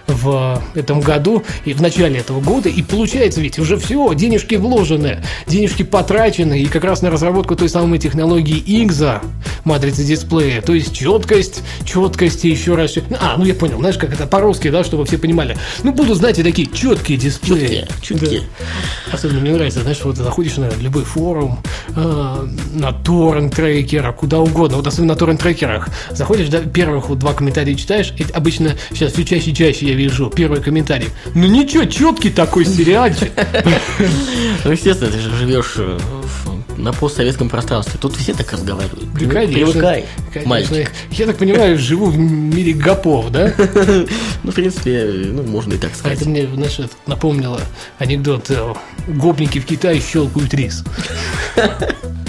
в 0.08 0.62
этом 0.74 1.02
году 1.02 1.44
и 1.66 1.74
в 1.74 1.82
начале 1.82 2.20
этого 2.20 2.42
года. 2.42 2.70
И 2.70 2.82
получается 2.82 3.42
ведь 3.42 3.60
уже 3.60 3.78
все, 3.78 4.14
денежки 4.14 4.56
вложены, 4.56 5.24
денежки 5.46 5.84
потрачены. 5.84 6.62
И 6.62 6.66
как 6.66 6.84
раз 6.84 7.02
на 7.02 7.10
разработку 7.10 7.56
той 7.56 7.70
самой 7.70 8.00
технологии 8.00 8.64
IGZA, 8.64 9.24
матрицы 9.66 10.04
дисплея. 10.04 10.62
То 10.62 10.74
есть 10.74 10.96
четкость, 10.96 11.62
четкость 11.86 12.46
и 12.46 12.50
еще 12.50 12.76
раз... 12.76 12.96
А, 13.20 13.36
ну 13.38 13.46
я 13.46 13.54
понял, 13.54 13.80
знаешь, 13.80 13.98
как 13.98 14.14
это 14.14 14.26
по-русски, 14.26 14.70
да, 14.70 14.84
чтобы 14.84 15.06
все 15.06 15.18
понимали. 15.18 15.58
Ну, 15.84 15.92
будут, 15.92 16.18
знаете, 16.18 16.44
такие 16.44 16.68
четкие 16.72 17.18
дисплеи. 17.18 17.58
Чуткие, 17.58 17.88
чуткие. 18.02 18.42
Да. 18.42 19.14
Особенно 19.14 19.42
мне 19.42 19.52
нравится, 19.52 19.82
знаешь, 19.82 20.00
вот 20.04 20.18
заходишь 20.18 20.58
на 20.58 20.70
любой 20.80 21.04
форум, 21.04 21.60
э, 21.96 22.48
на 22.74 22.92
торрент-трекера, 22.94 24.12
куда 24.14 24.40
угодно, 24.40 24.78
вот 24.78 24.88
особенно 24.88 25.14
на 25.14 25.20
торрент-трекерах. 25.20 25.90
Заходишь, 26.12 26.50
да, 26.50 26.60
первых 26.62 27.10
вот 27.10 27.20
два 27.20 27.34
комментария 27.34 27.76
читаешь, 27.76 28.14
и 28.18 28.26
обычно 28.34 28.76
сейчас 28.92 29.14
все 29.14 29.26
чаще 29.26 29.52
и 29.52 29.56
чаще 29.56 29.88
я 29.88 29.94
вижу 29.98 30.30
первый 30.30 30.62
комментарий. 30.62 31.10
Ну 31.36 31.48
ничего, 31.48 31.86
четкий 31.86 32.30
такой 32.30 32.66
сериальчик. 32.66 33.32
Ну, 34.66 34.72
естественно, 34.72 35.12
ты 35.12 35.20
же 35.20 35.32
живешь 35.36 35.74
э, 35.78 35.98
на 36.78 36.92
постсоветском 36.94 37.48
пространстве. 37.50 37.98
Тут 38.02 38.16
все 38.16 38.34
так 38.34 38.52
разговаривают. 38.52 39.06
Да, 39.14 39.20
конечно. 39.30 39.54
Привыкай, 39.54 40.06
Конечно. 40.34 40.50
мальчик. 40.50 40.92
Я 41.12 41.26
так 41.26 41.38
понимаю, 41.38 41.78
живу 41.78 42.08
в 42.08 42.18
мире 42.18 42.74
гопов, 42.74 43.32
да? 43.32 43.54
Ну, 44.44 44.52
в 44.52 44.56
принципе, 44.56 45.04
ну, 45.32 45.44
можно 45.44 45.74
и 45.74 45.78
так 45.78 45.92
А 45.94 45.96
сказать. 45.98 46.22
это 46.22 46.30
мне, 46.30 46.48
знаешь, 46.48 46.78
напомнило 47.06 47.62
анекдот. 48.00 48.50
э, 48.50 48.74
Гопники 49.08 49.60
в 49.60 49.66
Китае 49.66 50.02
щелкают 50.02 50.54
рис. 50.54 50.84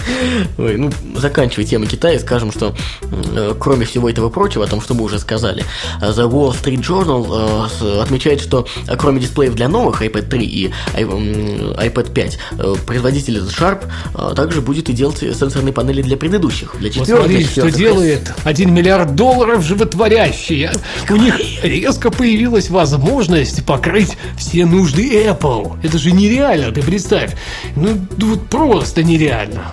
Ой, 0.59 0.77
ну, 0.77 0.91
заканчивая 1.17 1.65
тему 1.65 1.87
Китая, 1.87 2.19
скажем, 2.19 2.53
что 2.53 2.75
э, 3.03 3.55
кроме 3.59 3.85
всего 3.87 4.09
этого 4.09 4.29
прочего, 4.29 4.65
о 4.65 4.69
том, 4.69 4.81
что 4.81 4.95
мы 4.95 5.05
уже 5.05 5.19
сказали, 5.19 5.65
э, 6.01 6.11
The 6.11 6.31
Wall 6.31 6.55
Street 6.55 6.81
Journal 6.81 7.69
э, 7.81 8.01
отмечает, 8.01 8.41
что 8.41 8.67
э, 8.87 8.97
кроме 8.97 9.21
дисплеев 9.21 9.55
для 9.55 9.69
новых 9.69 10.03
iPad 10.03 10.29
3 10.29 10.45
и 10.47 10.73
iPad 10.95 12.13
5, 12.13 12.39
э, 12.59 12.75
производитель 12.87 13.39
Sharp 13.39 13.87
э, 14.15 14.35
также 14.35 14.61
будет 14.61 14.89
и 14.89 14.93
делать 14.93 15.19
сенсорные 15.19 15.73
панели 15.73 16.03
для 16.03 16.17
предыдущих, 16.17 16.77
для 16.79 16.91
четвертых, 16.91 17.27
смотри, 17.27 17.45
что 17.45 17.71
делает 17.71 18.33
1 18.45 18.75
миллиард 18.75 19.15
долларов 19.15 19.63
животворящие. 19.63 20.73
У 21.09 21.17
них 21.17 21.39
резко 21.63 22.11
появилась 22.11 22.71
возможность 22.71 23.65
покрыть 23.65 24.17
все 24.37 24.67
нужды 24.67 25.25
Apple. 25.27 25.79
Это 25.83 25.99
же 25.99 26.13
нереально, 26.13 26.73
ты 26.73 26.83
представь. 26.83 27.35
Ну, 27.77 27.99
вот 28.19 28.49
просто 28.49 29.03
нереально. 29.03 29.73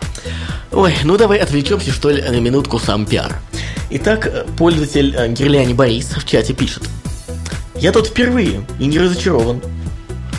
Ой, 0.72 0.94
ну 1.04 1.18
давай 1.18 1.40
отвлечемся, 1.40 1.92
что 1.92 2.10
ли, 2.10 2.22
на 2.22 2.40
минутку 2.40 2.80
сам 2.80 3.06
пиар. 3.06 3.36
Итак, 3.90 4.46
пользователь 4.58 5.16
э, 5.16 5.32
Гирляни 5.32 5.74
Борис 5.74 6.08
в 6.18 6.26
чате 6.26 6.54
пишет. 6.54 6.84
Я 7.76 7.92
тут 7.92 8.08
впервые 8.08 8.66
и 8.80 8.86
не 8.88 9.00
разочарован. 9.00 9.62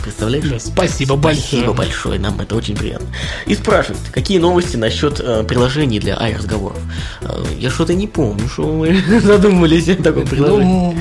Представляешь? 0.03 0.45
Да, 0.45 0.59
спасибо 0.59 1.15
большое. 1.15 1.45
Спасибо 1.47 1.73
большое, 1.73 2.19
нам 2.19 2.39
это 2.39 2.55
очень 2.55 2.75
приятно. 2.75 3.07
И 3.45 3.55
спрашивает, 3.55 3.99
какие 4.11 4.39
новости 4.39 4.77
насчет 4.77 5.19
э, 5.19 5.43
приложений 5.43 5.99
для 5.99 6.19
ай-разговоров? 6.19 6.79
Э, 7.21 7.43
я 7.59 7.69
что-то 7.69 7.93
не 7.93 8.07
помню, 8.07 8.47
что 8.47 8.71
мы 8.71 9.01
задумывались 9.21 9.89
о 9.89 9.95
таком 9.95 10.25
приложении. 10.25 10.63
Ну, 10.63 10.95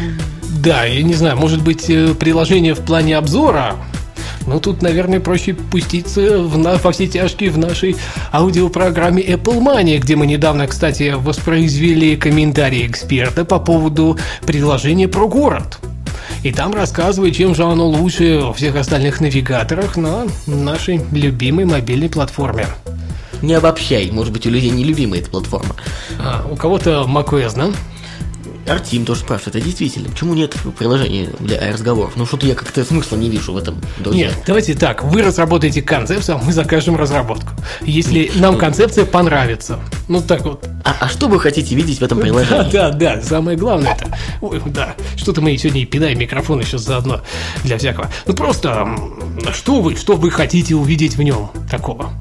да, 0.59 0.85
я 0.85 1.03
не 1.03 1.14
знаю, 1.14 1.37
может 1.37 1.62
быть, 1.62 1.88
э, 1.88 2.14
приложение 2.14 2.75
в 2.75 2.81
плане 2.81 3.16
обзора. 3.16 3.77
Но 4.46 4.61
тут, 4.61 4.82
наверное, 4.82 5.20
проще 5.20 5.54
пуститься 5.54 6.38
в 6.38 6.56
на, 6.56 6.76
во 6.76 6.92
все 6.92 7.06
тяжкие 7.06 7.50
в 7.50 7.59
нашей 7.59 7.96
аудиопрограмме 8.32 9.22
Apple 9.22 9.61
Money, 9.61 9.98
где 9.98 10.16
мы 10.16 10.26
недавно, 10.26 10.66
кстати, 10.66 11.14
воспроизвели 11.16 12.16
комментарии 12.16 12.87
эксперта 12.87 13.44
по 13.44 13.59
поводу 13.59 14.16
приложения 14.46 15.09
про 15.09 15.26
город. 15.28 15.78
И 16.42 16.52
там 16.52 16.74
рассказывает, 16.74 17.35
чем 17.35 17.54
же 17.54 17.64
оно 17.64 17.87
лучше 17.87 18.52
всех 18.54 18.76
остальных 18.76 19.20
навигаторах 19.20 19.96
на 19.96 20.26
нашей 20.46 21.00
любимой 21.11 21.64
мобильной 21.64 22.09
платформе. 22.09 22.66
Не 23.42 23.54
обобщай, 23.54 24.11
может 24.11 24.32
быть, 24.32 24.46
у 24.46 24.50
людей 24.50 24.70
нелюбимая 24.70 25.20
эта 25.20 25.30
платформа. 25.30 25.74
А, 26.18 26.46
у 26.50 26.56
кого-то 26.56 27.04
macOS, 27.09 27.54
да? 27.56 27.70
Артим 28.68 29.05
тоже 29.05 29.20
спрашивает, 29.20 29.57
а 29.57 29.61
действительно, 29.61 30.09
почему 30.09 30.35
нет 30.35 30.57
приложения 30.79 31.31
для 31.38 31.59
ай-разговоров? 31.59 32.12
Ну 32.16 32.26
что-то 32.26 32.46
я 32.46 32.55
как-то 32.55 32.85
смысла 32.85 33.16
не 33.16 33.29
вижу 33.31 33.52
в 33.52 33.57
этом, 33.57 33.81
друзья. 33.98 34.29
Нет, 34.29 34.38
давайте 34.46 34.74
так, 34.74 35.05
вы 35.05 35.22
разработаете 35.22 35.83
концепцию, 35.83 36.37
а 36.37 36.38
мы 36.42 36.52
закажем 36.52 36.96
разработку. 36.96 37.50
Если 37.83 38.31
нам 38.35 38.59
концепция 38.59 39.05
понравится. 39.07 39.79
Ну 40.09 40.20
так 40.20 40.44
вот. 40.44 40.64
А, 40.85 40.96
а 41.00 41.09
что 41.09 41.29
вы 41.29 41.38
хотите 41.40 41.74
видеть 41.74 42.00
в 42.00 42.02
этом 42.02 42.18
Да, 42.18 42.24
приложении? 42.24 42.70
да, 42.72 42.90
да, 42.90 43.22
самое 43.22 43.57
главное 43.57 43.92
это. 43.94 44.16
Ой, 44.40 44.61
да, 44.66 44.94
что-то 45.16 45.40
мы 45.40 45.57
сегодня 45.57 45.83
и 45.83 45.85
пинаем 45.85 46.18
микрофон 46.18 46.61
еще 46.61 46.79
заодно 46.79 47.20
для 47.64 47.79
всякого. 47.79 48.11
Ну 48.26 48.35
просто, 48.35 48.87
что 49.55 49.81
вы, 49.81 49.96
что 49.96 50.16
вы 50.16 50.31
хотите 50.31 50.74
увидеть 50.74 51.16
в 51.16 51.22
нем 51.22 51.50
такого? 51.70 52.12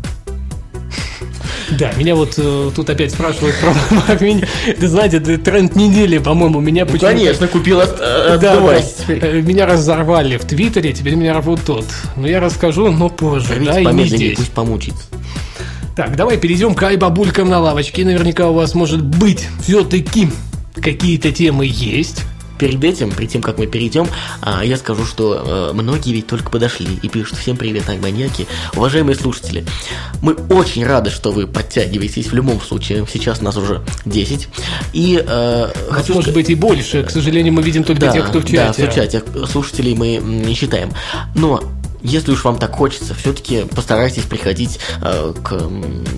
Да, 1.71 1.91
меня 1.93 2.15
вот 2.15 2.35
э, 2.37 2.71
тут 2.75 2.89
опять 2.89 3.11
спрашивают 3.11 3.55
про 3.59 3.71
Mini. 4.15 4.47
Ты 4.79 4.87
знаете, 4.87 5.17
это 5.17 5.37
тренд 5.37 5.75
недели, 5.75 6.17
по-моему, 6.19 6.59
меня 6.59 6.85
Ну, 6.85 6.91
почему-то- 6.91 7.15
конечно, 7.15 7.47
купил 7.47 7.79
от, 7.81 7.97
Да, 7.97 8.33
отдувайся 8.53 8.87
да. 9.07 9.13
Э, 9.13 9.41
Меня 9.41 9.65
разорвали 9.65 10.37
в 10.37 10.45
Твиттере, 10.45 10.93
теперь 10.93 11.15
меня 11.15 11.33
рвут 11.39 11.61
тут. 11.65 11.85
Но 12.15 12.27
я 12.27 12.39
расскажу, 12.39 12.91
но 12.91 13.09
позже, 13.09 13.53
Верните 13.55 13.71
да, 13.71 13.79
и 13.79 13.85
не 13.93 14.05
здесь. 14.05 14.37
пусть 14.37 14.51
помучится. 14.51 15.03
Так, 15.95 16.15
давай 16.15 16.37
перейдем 16.37 16.75
к 16.75 16.83
ай-бабулькам 16.83 17.49
на 17.49 17.59
лавочке. 17.59 18.03
Наверняка 18.03 18.49
у 18.49 18.53
вас, 18.53 18.75
может 18.75 19.01
быть, 19.01 19.47
все-таки 19.63 20.29
какие-то 20.75 21.31
темы 21.31 21.65
есть. 21.67 22.23
Перед 22.57 22.83
этим, 22.83 23.11
перед 23.11 23.29
тем, 23.29 23.41
как 23.41 23.57
мы 23.57 23.67
перейдем, 23.67 24.07
а, 24.41 24.63
я 24.63 24.77
скажу, 24.77 25.05
что 25.05 25.71
э, 25.71 25.73
многие 25.73 26.13
ведь 26.13 26.27
только 26.27 26.49
подошли 26.49 26.87
и 27.01 27.09
пишут 27.09 27.37
всем 27.37 27.57
привет, 27.57 27.85
маньяки. 28.01 28.47
Уважаемые 28.75 29.15
слушатели, 29.15 29.65
мы 30.21 30.33
очень 30.49 30.85
рады, 30.85 31.09
что 31.09 31.31
вы 31.31 31.47
подтягиваетесь 31.47 32.27
в 32.27 32.33
любом 32.33 32.61
случае. 32.61 33.05
Сейчас 33.11 33.41
нас 33.41 33.57
уже 33.57 33.81
10. 34.05 34.47
И 34.93 35.23
э, 35.25 35.67
хочу 35.89 36.13
может 36.13 36.33
быть 36.33 36.49
и 36.49 36.55
больше. 36.55 37.03
К 37.03 37.09
сожалению, 37.09 37.53
мы 37.53 37.61
видим 37.61 37.83
только 37.83 38.01
да, 38.01 38.11
тех, 38.11 38.29
кто 38.29 38.39
в 38.39 38.45
Да, 38.45 38.73
чате. 38.73 38.89
в 38.89 38.95
чате. 38.95 39.23
Слушателей 39.51 39.95
мы 39.95 40.17
не 40.17 40.53
считаем. 40.53 40.91
Но 41.35 41.61
если 42.05 42.31
уж 42.31 42.43
вам 42.43 42.57
так 42.57 42.73
хочется, 42.73 43.13
все-таки 43.13 43.63
постарайтесь 43.63 44.23
приходить 44.23 44.79
э, 45.01 45.33
к, 45.43 45.59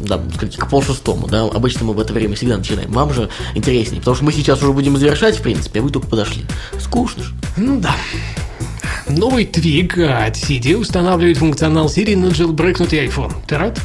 да, 0.06 0.21
скажите, 0.36 0.58
к 0.58 0.69
полшестому, 0.69 1.28
да, 1.28 1.43
обычно 1.43 1.86
мы 1.86 1.93
в 1.93 2.00
это 2.00 2.13
время 2.13 2.36
всегда 2.36 2.58
начинаем. 2.58 2.91
Вам 2.91 3.13
же 3.13 3.30
интереснее, 3.56 4.00
потому 4.00 4.15
что 4.15 4.26
мы 4.26 4.34
сейчас 4.34 4.62
уже 4.62 4.73
будем 4.73 4.97
завершать, 4.97 5.38
в 5.38 5.41
принципе, 5.41 5.80
а 5.80 5.84
вы 5.84 5.89
только 5.89 6.08
подошли. 6.08 6.45
Скучно 6.80 7.23
же. 7.23 7.34
Ну 7.56 7.80
да. 7.80 7.95
Новый 9.08 9.45
твиг 9.45 9.97
от 9.97 10.36
CD 10.36 10.76
устанавливает 10.76 11.38
функционал 11.38 11.88
Siri 11.88 12.17
на 12.17 12.28
jailbreakнутый 12.28 13.08
iPhone. 13.08 13.34
Ты 13.47 13.58
рад? 13.58 13.80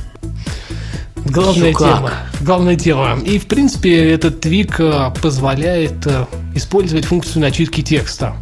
Главная 1.24 1.68
Ещё 1.68 1.78
как. 1.78 1.96
тема. 1.96 2.10
Главная 2.40 2.76
тема. 2.76 3.18
И, 3.24 3.38
в 3.38 3.46
принципе, 3.46 4.10
этот 4.10 4.40
твик 4.40 4.80
э, 4.80 5.10
позволяет 5.22 6.06
э, 6.06 6.26
использовать 6.54 7.04
функцию 7.04 7.42
начитки 7.42 7.80
текста. 7.80 8.34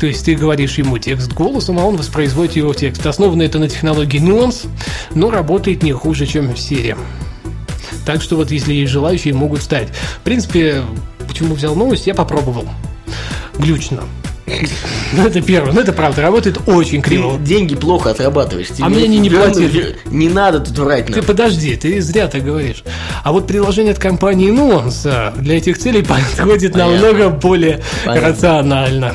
То 0.00 0.06
есть 0.06 0.24
ты 0.24 0.34
говоришь 0.34 0.78
ему 0.78 0.98
текст 0.98 1.32
голосом, 1.32 1.78
а 1.78 1.84
он 1.84 1.96
воспроизводит 1.96 2.56
его 2.56 2.72
текст. 2.74 3.04
Основано 3.06 3.42
это 3.42 3.58
на 3.58 3.68
технологии 3.68 4.20
Nuance, 4.20 4.68
но 5.14 5.30
работает 5.30 5.82
не 5.82 5.92
хуже, 5.92 6.26
чем 6.26 6.48
в 6.48 6.56
Siri. 6.56 6.96
Так 8.04 8.22
что 8.22 8.36
вот 8.36 8.50
если 8.50 8.72
есть 8.72 8.90
желающие, 8.90 9.34
могут 9.34 9.62
стать. 9.62 9.88
В 9.90 10.20
принципе, 10.20 10.82
почему 11.28 11.54
взял 11.54 11.74
новость, 11.74 12.06
я 12.06 12.14
попробовал. 12.14 12.66
Глючно. 13.58 14.02
Ну, 15.12 15.26
это 15.26 15.40
первое. 15.42 15.72
Ну, 15.72 15.80
это 15.80 15.92
правда, 15.92 16.22
работает 16.22 16.58
очень 16.66 17.02
криво. 17.02 17.38
Ты 17.38 17.44
деньги 17.44 17.74
плохо 17.74 18.10
отрабатываешь. 18.10 18.68
Тебе 18.68 18.84
А 18.84 18.88
мне 18.88 19.04
они 19.04 19.18
не 19.18 19.28
верно- 19.28 19.46
платили. 19.52 19.96
Не 20.06 20.28
надо 20.28 20.60
тут 20.60 20.78
врать 20.78 21.06
Ты 21.06 21.22
подожди, 21.22 21.76
ты 21.76 22.00
зря 22.00 22.28
так 22.28 22.44
говоришь. 22.44 22.82
А 23.22 23.32
вот 23.32 23.46
приложение 23.46 23.92
от 23.92 23.98
компании 23.98 24.50
Nuance 24.50 25.38
для 25.40 25.56
этих 25.58 25.78
целей 25.78 26.02
подходит 26.06 26.72
Понятно. 26.72 26.92
намного 27.00 27.28
более 27.30 27.80
Понятно. 28.04 28.28
рационально. 28.28 29.14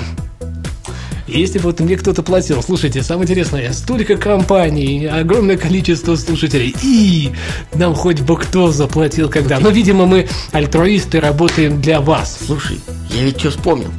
Если 1.27 1.57
бы 1.59 1.65
вот 1.65 1.81
мне 1.81 1.97
кто-то 1.97 2.23
платил, 2.23 2.63
слушайте, 2.63 3.03
самое 3.03 3.25
интересное, 3.25 3.73
столько 3.73 4.15
компаний, 4.15 5.07
огромное 5.07 5.57
количество 5.57 6.15
слушателей, 6.15 6.73
и 6.81 7.31
нам 7.73 7.95
хоть 7.95 8.21
бы 8.21 8.37
кто 8.37 8.71
заплатил 8.71 9.27
когда. 9.27 9.59
Но, 9.59 9.67
видимо, 9.69 10.05
мы 10.05 10.29
альтруисты, 10.53 11.19
работаем 11.19 11.81
для 11.81 11.99
вас. 11.99 12.37
Слушай, 12.45 12.79
я 13.13 13.23
ведь 13.25 13.39
что 13.41 13.49
вспомнил. 13.49 13.89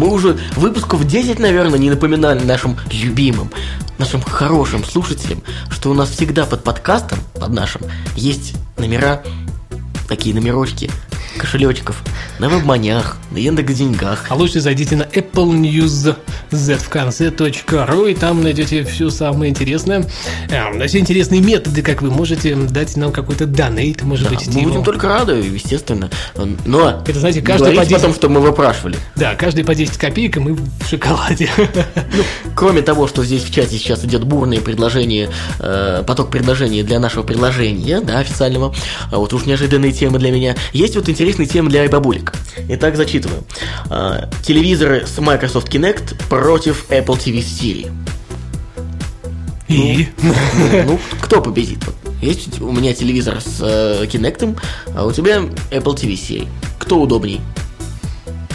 Мы 0.00 0.08
уже 0.08 0.38
выпусков 0.56 1.06
10, 1.06 1.38
наверное, 1.38 1.78
не 1.78 1.90
напоминали 1.90 2.42
нашим 2.42 2.74
любимым, 2.90 3.50
нашим 3.98 4.22
хорошим 4.22 4.82
слушателям, 4.82 5.42
что 5.68 5.90
у 5.90 5.94
нас 5.94 6.08
всегда 6.08 6.46
под 6.46 6.64
подкастом, 6.64 7.18
под 7.34 7.50
нашим, 7.50 7.82
есть 8.16 8.54
номера, 8.78 9.22
такие 10.08 10.34
номерочки, 10.34 10.90
кошелечков, 11.40 12.02
на 12.38 12.48
вебманях, 12.48 13.16
на 13.30 13.38
Яндекс 13.38 13.74
Деньгах. 13.74 14.26
А 14.28 14.34
лучше 14.34 14.60
зайдите 14.60 14.96
на 14.96 15.04
Apple 15.04 15.50
News 15.60 16.14
Z 16.50 16.76
в 16.76 16.88
конце 16.88 17.28
.ru 17.30 18.10
и 18.10 18.14
там 18.14 18.42
найдете 18.42 18.84
все 18.84 19.08
самое 19.10 19.50
интересное. 19.50 20.04
Э, 20.50 20.86
Все 20.86 20.98
интересные 20.98 21.40
методы, 21.40 21.82
как 21.82 22.02
вы 22.02 22.10
можете 22.10 22.54
дать 22.54 22.96
нам 22.96 23.12
какой-то 23.12 23.46
донейт, 23.46 24.02
может 24.02 24.28
Да, 24.28 24.34
быть, 24.34 24.54
мы 24.54 24.62
будем 24.62 24.84
только 24.84 25.08
рады, 25.08 25.32
естественно. 25.34 26.10
Но 26.66 27.02
Это, 27.06 27.18
знаете, 27.18 27.40
каждый 27.40 27.74
по 27.74 27.84
10 27.84 27.94
потом, 27.94 28.14
что 28.14 28.28
мы 28.28 28.40
выпрашивали. 28.40 28.96
Да, 29.16 29.34
каждый 29.34 29.64
по 29.64 29.74
10 29.74 29.96
копеек, 29.96 30.36
и 30.36 30.40
мы 30.40 30.54
в 30.54 30.88
шоколаде. 30.88 31.48
Кроме 32.54 32.82
того, 32.82 33.06
что 33.08 33.24
здесь 33.24 33.42
в 33.44 33.52
чате 33.52 33.78
сейчас 33.78 34.04
идет 34.04 34.24
бурное 34.24 34.60
предложение, 34.60 35.30
э, 35.58 36.02
поток 36.06 36.30
предложений 36.30 36.82
для 36.82 36.98
нашего 37.00 37.22
предложения, 37.22 38.00
да, 38.00 38.18
официального, 38.18 38.74
а 39.10 39.18
вот 39.18 39.32
уж 39.32 39.46
неожиданные 39.46 39.92
темы 39.92 40.18
для 40.18 40.30
меня, 40.30 40.56
есть 40.72 40.96
вот 40.96 41.08
интересные 41.08 41.29
темы 41.32 41.70
для 41.70 41.88
бабулек. 41.88 42.32
Итак, 42.68 42.96
зачитываю. 42.96 43.44
А, 43.88 44.28
телевизоры 44.42 45.06
с 45.06 45.18
Microsoft 45.18 45.68
Kinect 45.68 46.16
против 46.28 46.86
Apple 46.90 47.18
TV 47.18 47.38
Siri. 47.38 47.90
И? 49.68 50.08
Ну, 50.22 50.34
ну, 50.86 51.00
кто 51.20 51.40
победит? 51.40 51.78
Есть 52.20 52.60
у 52.60 52.70
меня 52.72 52.92
телевизор 52.92 53.40
с 53.40 53.60
э, 53.60 54.04
Kinect, 54.04 54.58
а 54.94 55.06
у 55.06 55.12
тебя 55.12 55.38
Apple 55.70 55.94
TV 55.94 56.14
Siri. 56.14 56.48
Кто 56.78 57.00
удобней? 57.00 57.40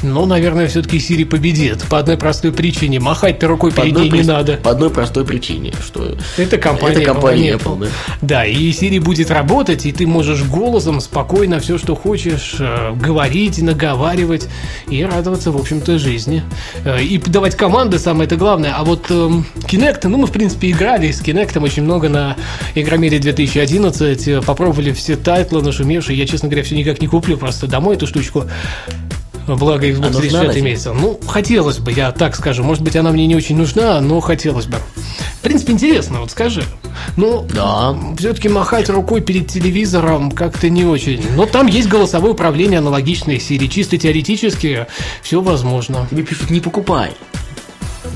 Ну, 0.05 0.25
наверное, 0.25 0.67
все-таки 0.67 0.99
Siri 0.99 1.23
победит. 1.23 1.83
По 1.89 1.99
одной 1.99 2.17
простой 2.17 2.51
причине. 2.51 2.99
Махать-то 2.99 3.47
рукой 3.47 3.71
По 3.71 3.81
перед 3.81 3.97
ней 3.97 4.09
не 4.09 4.19
прос- 4.21 4.25
надо. 4.27 4.57
по 4.57 4.71
одной 4.71 4.89
простой 4.89 5.25
причине, 5.25 5.73
что 5.85 6.15
Это 6.37 6.57
компания, 6.57 6.95
это 6.97 7.05
компания 7.05 7.53
Apple. 7.53 7.77
Apple, 7.79 7.79
да. 7.79 7.87
Да, 8.21 8.45
и 8.45 8.69
Siri 8.71 8.99
будет 9.01 9.31
работать, 9.31 9.85
и 9.85 9.91
ты 9.91 10.05
можешь 10.05 10.43
голосом 10.43 11.01
спокойно 11.01 11.59
все, 11.59 11.77
что 11.77 11.95
хочешь, 11.95 12.55
э, 12.59 12.93
говорить, 12.93 13.61
наговаривать 13.61 14.47
и 14.89 15.03
радоваться, 15.03 15.51
в 15.51 15.57
общем-то, 15.57 15.97
жизни. 15.97 16.43
Э, 16.85 17.01
И 17.03 17.17
давать 17.17 17.55
команды, 17.55 17.97
самое 17.99 18.27
это 18.27 18.35
главное. 18.35 18.73
А 18.77 18.83
вот 18.83 19.09
эм, 19.09 19.45
Kinect, 19.67 20.07
ну, 20.07 20.17
мы, 20.17 20.27
в 20.27 20.31
принципе, 20.31 20.69
играли 20.71 21.11
с 21.11 21.21
Kinect 21.21 21.59
очень 21.63 21.83
много 21.83 22.09
на 22.09 22.35
Игромире 22.75 23.19
2011, 23.19 24.27
э, 24.27 24.41
попробовали 24.41 24.91
все 24.91 25.15
тайтлы 25.15 25.61
нашумевшие. 25.61 26.17
Я, 26.17 26.27
честно 26.27 26.47
говоря, 26.49 26.63
все 26.63 26.75
никак 26.75 27.01
не 27.01 27.07
куплю 27.07 27.37
просто 27.37 27.67
домой 27.67 27.95
эту 27.95 28.05
штучку. 28.07 28.45
Благо 29.47 29.85
Xbox 29.87 29.97
А 30.07 30.09
нужна 30.09 30.19
360 30.21 30.43
она 30.49 30.59
имеется. 30.59 30.93
Ну, 30.93 31.19
хотелось 31.27 31.77
бы, 31.77 31.91
я 31.91 32.11
так 32.11 32.35
скажу. 32.35 32.63
Может 32.63 32.83
быть, 32.83 32.95
она 32.95 33.11
мне 33.11 33.27
не 33.27 33.35
очень 33.35 33.55
нужна, 33.57 34.01
но 34.01 34.19
хотелось 34.19 34.65
бы. 34.65 34.77
В 35.37 35.41
принципе, 35.41 35.73
интересно, 35.73 36.21
вот 36.21 36.31
скажи. 36.31 36.63
Ну, 37.17 37.45
Да. 37.53 37.95
все-таки 38.17 38.49
махать 38.49 38.89
рукой 38.89 39.21
перед 39.21 39.47
телевизором 39.47 40.31
как-то 40.31 40.69
не 40.69 40.83
очень. 40.85 41.23
Но 41.35 41.45
там 41.45 41.67
есть 41.67 41.87
голосовое 41.87 42.33
управление 42.33 42.79
аналогичное 42.79 43.35
Siri. 43.37 43.67
Чисто 43.67 43.97
теоретически 43.97 44.87
все 45.21 45.41
возможно. 45.41 46.07
Тебе 46.09 46.23
пишут, 46.23 46.49
не 46.49 46.59
покупай. 46.59 47.11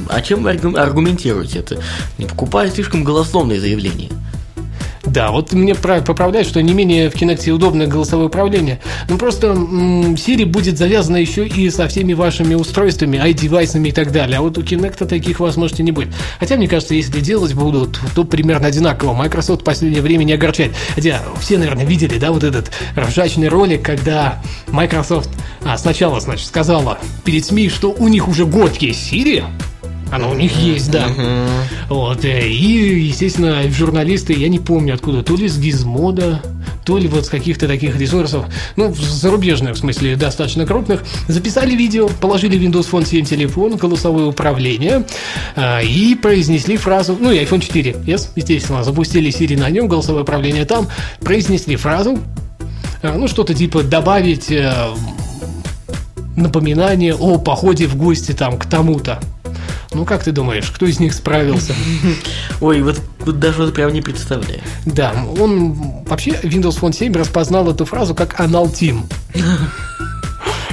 А 0.07 0.21
чем 0.21 0.43
вы 0.43 0.51
аргу- 0.53 0.77
аргументируете 0.77 1.59
это? 1.59 1.79
Не 2.17 2.25
покупай 2.25 2.71
слишком 2.71 3.03
голословное 3.03 3.59
заявление. 3.59 4.09
Да, 5.05 5.31
вот 5.31 5.53
мне 5.53 5.75
прав- 5.75 6.05
поправляют, 6.05 6.47
что 6.47 6.61
не 6.61 6.73
менее 6.73 7.09
в 7.09 7.15
Kinect 7.15 7.49
удобное 7.51 7.87
голосовое 7.87 8.27
управление. 8.27 8.79
Ну 9.07 9.17
просто 9.17 9.47
м, 9.47 10.13
Siri 10.15 10.45
будет 10.45 10.77
завязана 10.77 11.17
еще 11.17 11.47
и 11.47 11.69
со 11.69 11.87
всеми 11.87 12.13
вашими 12.13 12.53
устройствами, 12.55 13.17
i-девайсами 13.17 13.89
и 13.89 13.91
так 13.91 14.11
далее. 14.11 14.37
А 14.37 14.41
вот 14.41 14.57
у 14.57 14.61
Kinect 14.61 15.05
таких 15.07 15.39
возможностей 15.39 15.83
не 15.83 15.91
будет. 15.91 16.09
Хотя, 16.39 16.57
мне 16.57 16.67
кажется, 16.67 16.95
если 16.95 17.21
делать 17.21 17.53
будут, 17.53 17.99
то 18.13 18.23
примерно 18.25 18.67
одинаково. 18.67 19.13
Microsoft 19.13 19.61
в 19.61 19.63
последнее 19.63 20.01
время 20.01 20.25
не 20.25 20.33
огорчает. 20.33 20.73
Хотя 20.95 21.21
все, 21.39 21.57
наверное, 21.57 21.85
видели, 21.85 22.19
да, 22.19 22.31
вот 22.31 22.43
этот 22.43 22.71
ржачный 22.97 23.47
ролик, 23.47 23.81
когда 23.83 24.41
Microsoft 24.67 25.29
а, 25.63 25.77
сначала, 25.77 26.19
значит, 26.19 26.45
сказала 26.47 26.99
перед 27.23 27.45
СМИ, 27.45 27.69
что 27.69 27.91
у 27.91 28.07
них 28.09 28.27
уже 28.27 28.45
год 28.45 28.75
есть 28.77 29.11
Siri. 29.11 29.43
Она 30.11 30.29
у 30.29 30.33
них 30.33 30.55
есть, 30.57 30.91
да. 30.91 31.07
Вот, 31.87 32.25
э, 32.25 32.47
и, 32.47 33.07
естественно, 33.07 33.61
журналисты, 33.71 34.33
я 34.33 34.49
не 34.49 34.59
помню 34.59 34.95
откуда, 34.95 35.23
то 35.23 35.35
ли 35.35 35.47
с 35.47 35.57
Гизмода, 35.57 36.41
то 36.85 36.97
ли 36.97 37.07
вот 37.07 37.25
с 37.25 37.29
каких-то 37.29 37.67
таких 37.67 37.99
ресурсов, 37.99 38.45
ну, 38.75 38.93
зарубежных, 38.93 39.75
в 39.75 39.77
смысле, 39.77 40.15
достаточно 40.15 40.65
крупных, 40.65 41.03
записали 41.27 41.75
видео, 41.75 42.09
положили 42.21 42.59
Windows 42.59 42.89
Phone 42.89 43.05
7 43.05 43.25
телефон, 43.25 43.77
голосовое 43.77 44.25
управление, 44.25 45.05
а, 45.55 45.81
и 45.81 46.15
произнесли 46.15 46.77
фразу, 46.77 47.15
ну, 47.19 47.31
и 47.31 47.37
iPhone 47.37 47.61
4, 47.61 47.91
yes, 47.91 48.29
естественно, 48.35 48.83
запустили 48.83 49.31
Siri 49.31 49.57
на 49.57 49.69
нем, 49.69 49.87
голосовое 49.87 50.23
управление 50.23 50.65
там, 50.65 50.87
произнесли 51.21 51.75
фразу, 51.75 52.17
а, 53.03 53.15
ну, 53.15 53.27
что-то 53.27 53.53
типа 53.53 53.83
добавить 53.83 54.51
э, 54.51 54.73
напоминание 56.35 57.15
о 57.15 57.37
походе 57.37 57.87
в 57.87 57.95
гости 57.95 58.31
там 58.31 58.57
к 58.57 58.65
тому-то. 58.65 59.19
Ну, 59.91 60.05
как 60.05 60.23
ты 60.23 60.31
думаешь, 60.31 60.69
кто 60.69 60.85
из 60.85 60.99
них 60.99 61.13
справился? 61.13 61.73
Ой, 62.61 62.81
вот, 62.81 63.01
вот 63.19 63.39
даже 63.39 63.63
вот 63.63 63.73
прям 63.73 63.91
не 63.91 64.01
представляю. 64.01 64.61
Да, 64.85 65.13
он 65.39 66.03
вообще 66.05 66.31
Windows 66.31 66.79
Phone 66.79 66.93
7 66.93 67.13
распознал 67.13 67.69
эту 67.71 67.85
фразу 67.85 68.13
как 68.13 68.39
аналтим. 68.39 69.05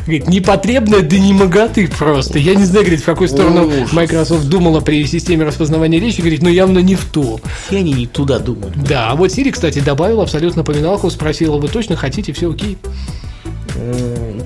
Говорит, 0.06 0.28
непотребная 0.28 1.00
да 1.00 1.18
не 1.18 1.32
моготы 1.32 1.88
просто. 1.88 2.38
Я 2.38 2.54
не 2.54 2.64
знаю, 2.64 2.84
говорит, 2.84 3.00
в 3.00 3.04
какую 3.04 3.28
сторону 3.28 3.66
Ужас. 3.66 3.92
Microsoft 3.92 4.48
думала 4.48 4.80
при 4.80 5.04
системе 5.06 5.44
распознавания 5.44 5.98
речи, 5.98 6.20
говорит, 6.20 6.42
но 6.42 6.48
явно 6.48 6.78
не 6.78 6.94
в 6.94 7.04
ту. 7.06 7.40
Все 7.66 7.78
они 7.78 7.92
не 7.92 8.06
туда 8.06 8.38
думают. 8.38 8.76
Да, 8.76 9.10
а 9.10 9.16
вот 9.16 9.30
Siri, 9.30 9.50
кстати, 9.50 9.80
добавил 9.80 10.20
абсолютно 10.20 10.58
напоминалку, 10.58 11.10
спросила, 11.10 11.56
вы 11.56 11.66
точно 11.68 11.96
хотите, 11.96 12.32
все 12.32 12.52
окей? 12.52 12.78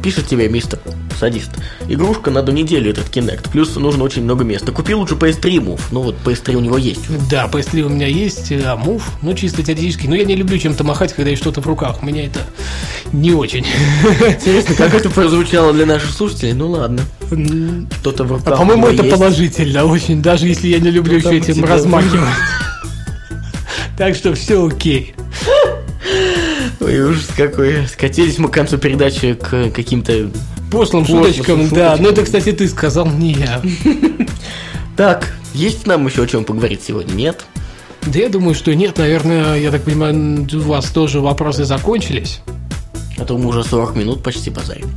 Пишет 0.02 0.26
тебе 0.26 0.48
мистер 0.48 0.78
садист. 1.18 1.50
Игрушка 1.88 2.30
на 2.30 2.40
одну 2.40 2.52
неделю 2.52 2.90
этот 2.90 3.08
Kinect. 3.14 3.50
Плюс 3.50 3.76
нужно 3.76 4.04
очень 4.04 4.22
много 4.24 4.44
места. 4.44 4.72
Купи 4.72 4.94
лучше 4.94 5.14
PS3 5.14 5.56
Move. 5.58 5.80
Ну 5.90 6.02
вот 6.02 6.16
PS3 6.24 6.54
у 6.54 6.60
него 6.60 6.78
есть. 6.78 7.00
Да, 7.28 7.46
PS3 7.52 7.82
у 7.82 7.88
меня 7.90 8.06
есть, 8.06 8.50
а 8.52 8.76
Move, 8.82 9.02
ну 9.20 9.34
чисто 9.34 9.62
теоретически. 9.62 10.06
Но 10.06 10.14
я 10.14 10.24
не 10.24 10.34
люблю 10.36 10.56
чем-то 10.58 10.82
махать, 10.84 11.12
когда 11.12 11.30
есть 11.30 11.42
что-то 11.42 11.60
в 11.60 11.66
руках. 11.66 12.02
У 12.02 12.06
меня 12.06 12.24
это 12.24 12.40
не 13.12 13.32
очень. 13.32 13.66
Интересно, 14.04 14.74
как 14.74 14.94
это 14.94 15.10
прозвучало 15.10 15.72
для 15.74 15.84
наших 15.86 16.10
слушателей? 16.12 16.54
Ну 16.54 16.70
ладно. 16.70 17.02
Что-то 18.00 18.24
в 18.24 18.32
А, 18.32 18.36
руках. 18.38 18.58
по-моему, 18.58 18.86
у 18.86 18.90
него 18.90 18.94
это 18.94 19.04
есть. 19.04 19.16
положительно 19.16 19.84
очень, 19.84 20.22
даже 20.22 20.46
если 20.48 20.68
я 20.68 20.78
не 20.78 20.90
люблю 20.90 21.20
Ну, 21.22 21.28
еще 21.30 21.36
этим 21.38 21.54
типа- 21.56 21.66
размахивать. 21.68 22.28
Так 23.98 24.14
что 24.14 24.34
все 24.34 24.66
окей. 24.66 25.14
Ой, 26.80 27.00
ужас 27.00 27.28
какой. 27.36 27.86
Скатились 27.86 28.38
мы 28.38 28.48
к 28.48 28.52
концу 28.52 28.78
передачи 28.78 29.34
к 29.34 29.70
каким-то... 29.70 30.30
Пошлым 30.70 31.04
Пошлым 31.04 31.24
шуточкам, 31.24 31.58
да. 31.68 31.96
шуточкам. 31.96 32.02
Ну 32.02 32.08
это, 32.10 32.22
кстати, 32.22 32.52
ты 32.52 32.68
сказал, 32.68 33.06
не 33.06 33.32
я. 33.32 33.60
Так, 34.96 35.32
есть 35.54 35.86
нам 35.86 36.06
еще 36.06 36.24
о 36.24 36.26
чем 36.26 36.44
поговорить 36.44 36.82
сегодня? 36.82 37.14
Нет? 37.14 37.46
Да 38.02 38.18
я 38.18 38.28
думаю, 38.28 38.54
что 38.54 38.74
нет, 38.74 38.98
наверное, 38.98 39.58
я 39.58 39.70
так 39.70 39.82
понимаю, 39.82 40.46
у 40.52 40.58
вас 40.58 40.90
тоже 40.90 41.20
вопросы 41.20 41.64
закончились. 41.64 42.40
А 43.16 43.24
то 43.24 43.38
мы 43.38 43.48
уже 43.48 43.64
40 43.64 43.96
минут 43.96 44.22
почти 44.22 44.50
базарим. 44.50 44.90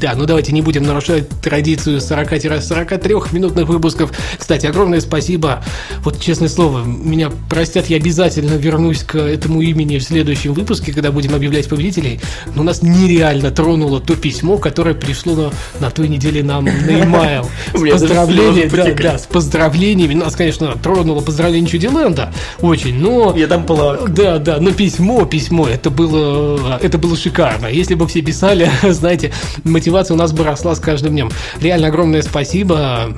Да, 0.00 0.14
ну 0.14 0.26
давайте 0.26 0.52
не 0.52 0.62
будем 0.62 0.82
нарушать 0.82 1.28
традицию 1.40 1.98
40-43 1.98 3.34
минутных 3.34 3.68
выпусков. 3.68 4.12
Кстати, 4.36 4.66
огромное 4.66 5.00
спасибо. 5.00 5.64
Вот 6.02 6.20
честное 6.20 6.48
слово, 6.48 6.84
меня 6.84 7.30
простят, 7.48 7.86
я 7.86 7.96
обязательно 7.96 8.54
вернусь 8.54 9.02
к 9.02 9.16
этому 9.16 9.62
имени 9.62 9.98
в 9.98 10.02
следующем 10.02 10.52
выпуске, 10.52 10.92
когда 10.92 11.10
будем 11.10 11.34
объявлять 11.34 11.68
победителей. 11.68 12.20
Но 12.54 12.62
нас 12.62 12.82
нереально 12.82 13.50
тронуло 13.50 14.00
то 14.00 14.14
письмо, 14.14 14.58
которое 14.58 14.94
пришло 14.94 15.34
на, 15.34 15.50
на 15.80 15.90
той 15.90 16.08
неделе 16.08 16.42
нам 16.42 16.64
на 16.64 16.70
e-mail. 16.70 17.46
Слезы 17.74 18.68
да, 18.68 18.94
да, 18.94 19.18
с 19.18 19.26
поздравлениями. 19.26 20.14
Нас, 20.14 20.36
конечно, 20.36 20.76
тронуло 20.76 21.20
поздравление 21.20 21.68
Чудиленда 21.68 22.32
очень, 22.60 22.98
но... 22.98 23.34
Я 23.36 23.46
там 23.46 23.64
плакал. 23.64 24.06
Да, 24.08 24.38
да, 24.38 24.58
но 24.60 24.72
письмо, 24.72 25.24
письмо, 25.24 25.66
это 25.68 25.90
было, 25.90 26.78
это 26.82 26.98
было 26.98 27.16
шикарно. 27.16 27.66
Если 27.66 27.94
бы 27.94 28.06
все 28.06 28.22
писали, 28.22 28.70
знаете, 28.82 29.32
мы 29.64 29.77
мотивация 29.78 30.14
у 30.14 30.18
нас 30.18 30.32
бы 30.32 30.42
росла 30.42 30.74
с 30.74 30.80
каждым 30.80 31.12
днем. 31.12 31.30
Реально 31.60 31.86
огромное 31.86 32.22
спасибо. 32.22 33.16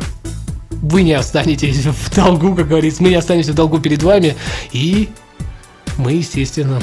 Вы 0.71 1.03
не 1.03 1.15
останетесь 1.15 1.77
в 1.87 2.15
долгу, 2.15 2.55
как 2.55 2.69
говорится, 2.69 3.03
мы 3.03 3.09
не 3.09 3.15
останемся 3.15 3.53
в 3.53 3.55
долгу 3.55 3.81
перед 3.81 4.03
вами, 4.03 4.37
и 4.73 5.09
мы, 5.97 6.13
естественно, 6.13 6.83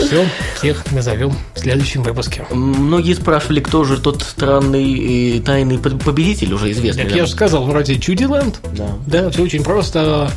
все, 0.00 0.24
всех 0.56 0.90
назовем 0.92 1.32
в 1.54 1.58
следующем 1.58 2.02
выпуске. 2.02 2.44
Многие 2.50 3.14
спрашивали, 3.14 3.60
кто 3.60 3.84
же 3.84 4.00
тот 4.00 4.22
странный 4.22 4.84
и 4.84 5.40
тайный 5.40 5.78
победитель, 5.78 6.54
уже 6.54 6.70
известный. 6.72 7.04
Так 7.04 7.12
я 7.14 7.26
же 7.26 7.32
сказал, 7.32 7.64
вроде 7.64 7.98
Чудиленд. 7.98 8.60
Да. 8.76 8.88
Да, 9.06 9.30
все 9.30 9.42
очень 9.42 9.62
просто. 9.62 10.30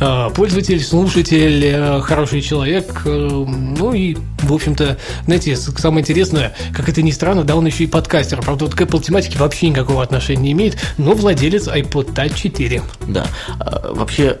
А, 0.00 0.30
пользователь, 0.30 0.82
слушатель, 0.82 1.64
э, 1.64 2.00
хороший 2.00 2.40
человек. 2.40 3.02
Э, 3.04 3.08
ну 3.08 3.92
и, 3.92 4.16
в 4.42 4.52
общем-то, 4.52 4.98
знаете, 5.24 5.56
самое 5.56 6.02
интересное, 6.02 6.54
как 6.74 6.88
это 6.88 7.02
ни 7.02 7.10
странно, 7.10 7.44
да, 7.44 7.56
он 7.56 7.66
еще 7.66 7.84
и 7.84 7.86
подкастер. 7.86 8.40
Правда, 8.40 8.66
вот 8.66 8.74
к 8.74 8.80
Apple 8.80 9.02
тематике 9.02 9.38
вообще 9.38 9.68
никакого 9.68 10.02
отношения 10.02 10.42
не 10.42 10.52
имеет, 10.52 10.78
но 10.96 11.12
владелец 11.12 11.68
iPod 11.68 12.14
Touch 12.14 12.34
4. 12.36 12.82
Да. 13.08 13.26
А, 13.60 13.92
вообще, 13.92 14.38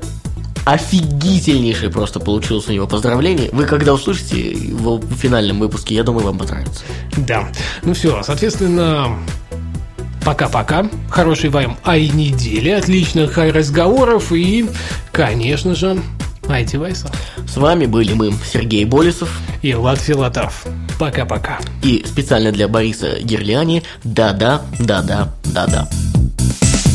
офигительнейший 0.72 1.90
просто 1.90 2.20
получилось 2.20 2.68
у 2.68 2.72
него 2.72 2.86
поздравление. 2.86 3.48
Вы 3.52 3.64
когда 3.64 3.94
услышите 3.94 4.38
его 4.52 4.98
в 4.98 5.14
финальном 5.14 5.60
выпуске, 5.60 5.94
я 5.94 6.02
думаю, 6.02 6.26
вам 6.26 6.38
понравится. 6.38 6.84
Да. 7.16 7.48
Ну 7.82 7.94
все, 7.94 8.22
соответственно, 8.22 9.18
пока-пока. 10.24 10.86
Хорошей 11.10 11.48
вам 11.48 11.78
ай 11.86 12.08
недели, 12.08 12.68
отличных 12.68 13.38
ай 13.38 13.50
разговоров 13.50 14.30
и, 14.30 14.68
конечно 15.10 15.74
же, 15.74 16.02
ай 16.48 16.64
девайса. 16.64 17.10
С 17.46 17.56
вами 17.56 17.86
были 17.86 18.12
мы, 18.12 18.34
Сергей 18.52 18.84
Болесов 18.84 19.40
и 19.62 19.72
Влад 19.72 19.98
Филатов. 19.98 20.66
Пока-пока. 20.98 21.60
И 21.82 22.04
специально 22.06 22.52
для 22.52 22.68
Бориса 22.68 23.20
Герляни 23.22 23.84
да-да, 24.04 24.62
да-да, 24.78 25.32
да-да. 25.44 25.88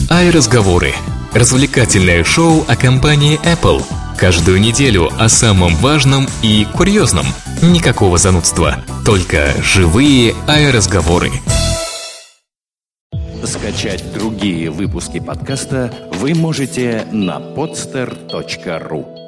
Ай 0.10 0.30
разговоры 0.30 0.94
Развлекательное 1.34 2.24
шоу 2.24 2.64
о 2.68 2.76
компании 2.76 3.40
Apple. 3.44 3.84
Каждую 4.20 4.62
неделю 4.62 5.10
о 5.18 5.28
самом 5.30 5.76
важном 5.78 6.28
и 6.44 6.68
курьезном. 6.76 7.26
Никакого 7.64 8.20
занудства, 8.20 8.84
только 9.04 9.52
живые 9.64 10.36
аэроразговоры. 10.48 11.32
Скачать 13.44 14.14
другие 14.14 14.70
выпуски 14.70 15.20
подкаста 15.20 15.92
вы 16.14 16.36
можете 16.36 17.08
на 17.12 17.40
podster.ru 17.40 19.23